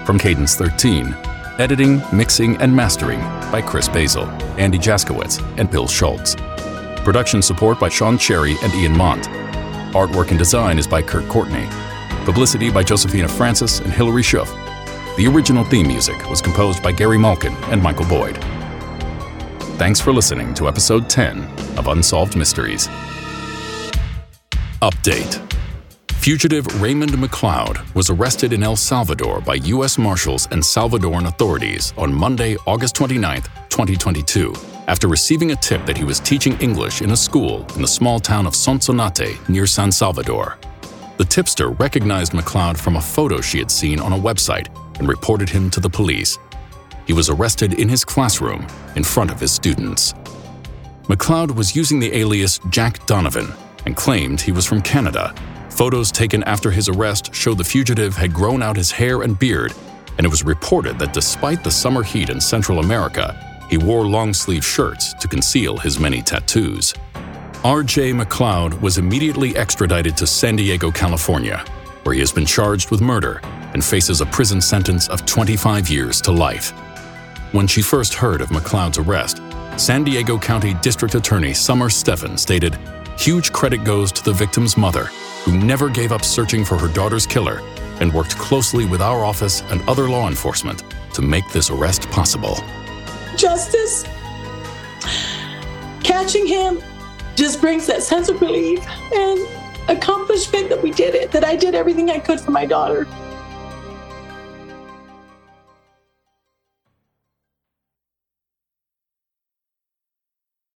From 0.05 0.19
Cadence 0.19 0.57
13, 0.57 1.15
editing, 1.61 2.03
mixing, 2.13 2.57
and 2.57 2.75
mastering 2.75 3.21
by 3.53 3.63
Chris 3.63 3.89
Basil, 3.89 4.25
Andy 4.59 4.77
Jaskowitz, 4.77 5.41
and 5.57 5.71
Bill 5.71 5.87
Schultz. 5.87 6.35
Production 7.05 7.43
support 7.43 7.79
by 7.79 7.89
Sean 7.89 8.19
Cherry 8.19 8.57
and 8.65 8.75
Ian 8.75 8.97
Mont. 8.97 9.29
Artwork 9.95 10.31
and 10.31 10.39
design 10.39 10.81
is 10.81 10.87
by 10.89 11.01
Kurt 11.01 11.29
Courtney. 11.29 11.69
Publicity 12.25 12.73
by 12.73 12.83
Josephina 12.83 13.29
Francis 13.29 13.79
and 13.79 13.93
Hilary 13.93 14.23
Schuff. 14.23 14.49
The 15.17 15.29
original 15.29 15.63
theme 15.63 15.87
music 15.87 16.29
was 16.29 16.43
composed 16.43 16.83
by 16.83 16.91
Gary 16.91 17.19
Malkin 17.19 17.55
and 17.71 17.81
Michael 17.81 18.07
Boyd. 18.07 18.37
Thanks 19.79 20.01
for 20.01 20.13
listening 20.13 20.55
to 20.55 20.67
episode 20.67 21.09
10 21.09 21.39
of 21.79 21.87
Unsolved 21.87 22.37
Mysteries. 22.37 22.89
Update 24.83 25.41
Fugitive 26.15 26.83
Raymond 26.83 27.13
McLeod 27.13 27.95
was 27.95 28.11
arrested 28.11 28.53
in 28.53 28.65
El 28.65 28.75
Salvador 28.75 29.41
by 29.41 29.55
U.S. 29.55 29.97
Marshals 29.97 30.49
and 30.51 30.61
Salvadoran 30.61 31.29
authorities 31.29 31.95
on 31.97 32.13
Monday, 32.13 32.57
August 32.67 32.97
29, 32.97 33.41
2022, 33.69 34.53
after 34.89 35.07
receiving 35.07 35.53
a 35.53 35.57
tip 35.57 35.87
that 35.87 35.97
he 35.97 36.03
was 36.03 36.19
teaching 36.19 36.59
English 36.59 37.01
in 37.01 37.13
a 37.13 37.17
school 37.17 37.65
in 37.77 37.83
the 37.83 37.87
small 37.87 38.19
town 38.19 38.49
of 38.49 38.55
Sonsonate 38.55 39.49
near 39.49 39.69
San 39.69 39.93
Salvador. 39.93 40.59
The 41.19 41.25
tipster 41.25 41.69
recognized 41.69 42.33
McLeod 42.33 42.77
from 42.77 42.97
a 42.97 43.01
photo 43.01 43.41
she 43.41 43.59
had 43.59 43.71
seen 43.71 44.01
on 44.01 44.13
a 44.13 44.19
website 44.19 44.67
and 44.99 45.09
reported 45.09 45.49
him 45.49 45.71
to 45.71 45.79
the 45.79 45.89
police. 45.89 46.37
He 47.09 47.13
was 47.13 47.29
arrested 47.29 47.73
in 47.73 47.89
his 47.89 48.05
classroom 48.05 48.65
in 48.95 49.03
front 49.03 49.33
of 49.33 49.41
his 49.41 49.51
students. 49.51 50.15
McLeod 51.09 51.57
was 51.57 51.75
using 51.75 51.99
the 51.99 52.17
alias 52.17 52.61
Jack 52.71 53.05
Donovan 53.07 53.53
and 53.85 53.97
claimed 53.97 54.41
he 54.41 54.53
was 54.53 54.65
from 54.65 54.81
Canada 54.83 55.35
Photos 55.79 56.11
taken 56.11 56.43
after 56.43 56.73
his 56.73 56.89
arrest 56.89 57.33
show 57.33 57.55
the 57.55 57.63
fugitive 57.63 58.17
had 58.17 58.35
grown 58.35 58.65
out 58.65 58.77
his 58.77 58.91
hair 58.91 59.23
and 59.23 59.39
beard, 59.39 59.73
and 60.17 60.27
it 60.27 60.29
was 60.29 60.43
reported 60.43 60.99
that 60.99 61.13
despite 61.13 61.63
the 61.63 61.71
summer 61.71 62.03
heat 62.03 62.31
in 62.31 62.41
Central 62.41 62.81
America, 62.81 63.65
he 63.71 63.79
wore 63.79 64.05
long 64.05 64.35
sleeve 64.35 64.65
shirts 64.65 65.15
to 65.15 65.29
conceal 65.29 65.77
his 65.77 66.01
many 66.01 66.21
tattoos. 66.21 66.95
R.J. 67.63 68.13
McLeod 68.13 68.81
was 68.81 68.99
immediately 68.99 69.57
extradited 69.57 70.17
to 70.17 70.27
San 70.27 70.57
Diego, 70.57 70.91
California, 70.91 71.65
where 72.03 72.15
he 72.15 72.19
has 72.19 72.33
been 72.33 72.47
charged 72.47 72.91
with 72.91 73.01
murder 73.01 73.41
and 73.73 73.85
faces 73.85 74.21
a 74.21 74.27
prison 74.27 74.61
sentence 74.61 75.07
of 75.07 75.25
25 75.27 75.89
years 75.89 76.21
to 76.23 76.33
life. 76.33 76.73
When 77.53 77.67
she 77.67 77.81
first 77.81 78.13
heard 78.13 78.43
of 78.43 78.51
McLeod's 78.51 78.99
arrest, 78.99 79.41
San 79.81 80.05
Diego 80.05 80.39
County 80.39 80.75
District 80.83 81.15
Attorney 81.15 81.55
Summer 81.55 81.89
Stephan 81.89 82.37
stated, 82.37 82.79
Huge 83.17 83.53
credit 83.55 83.85
goes 83.85 84.13
to 84.13 84.23
the 84.23 84.35
victim's 84.35 84.77
mother 84.77 85.05
who 85.45 85.57
never 85.57 85.89
gave 85.89 86.13
up 86.13 86.27
searching 86.27 86.63
for 86.63 86.77
her 86.77 86.89
daughter's 86.89 87.27
killer 87.27 87.61
and 88.01 88.13
worked 88.13 88.37
closely 88.37 88.85
with 88.85 89.01
our 89.01 89.25
office 89.25 89.63
and 89.71 89.81
other 89.89 90.11
law 90.11 90.29
enforcement 90.29 90.83
to 91.15 91.23
make 91.23 91.43
this 91.51 91.71
arrest 91.71 92.11
possible. 92.11 92.59
Justice, 93.35 94.05
catching 96.05 96.47
him 96.47 96.83
just 97.35 97.63
brings 97.63 97.87
that 97.87 98.03
sense 98.03 98.29
of 98.29 98.43
relief 98.43 98.87
and 99.15 99.41
accomplishment 99.89 100.69
that 100.69 100.83
we 100.83 100.91
did 100.91 101.15
it, 101.15 101.33
that 101.33 101.45
I 101.45 101.57
did 101.57 101.75
everything 101.75 102.11
I 102.11 102.19
could 102.19 102.41
for 102.41 102.51
my 102.51 102.67
daughter. 102.67 103.07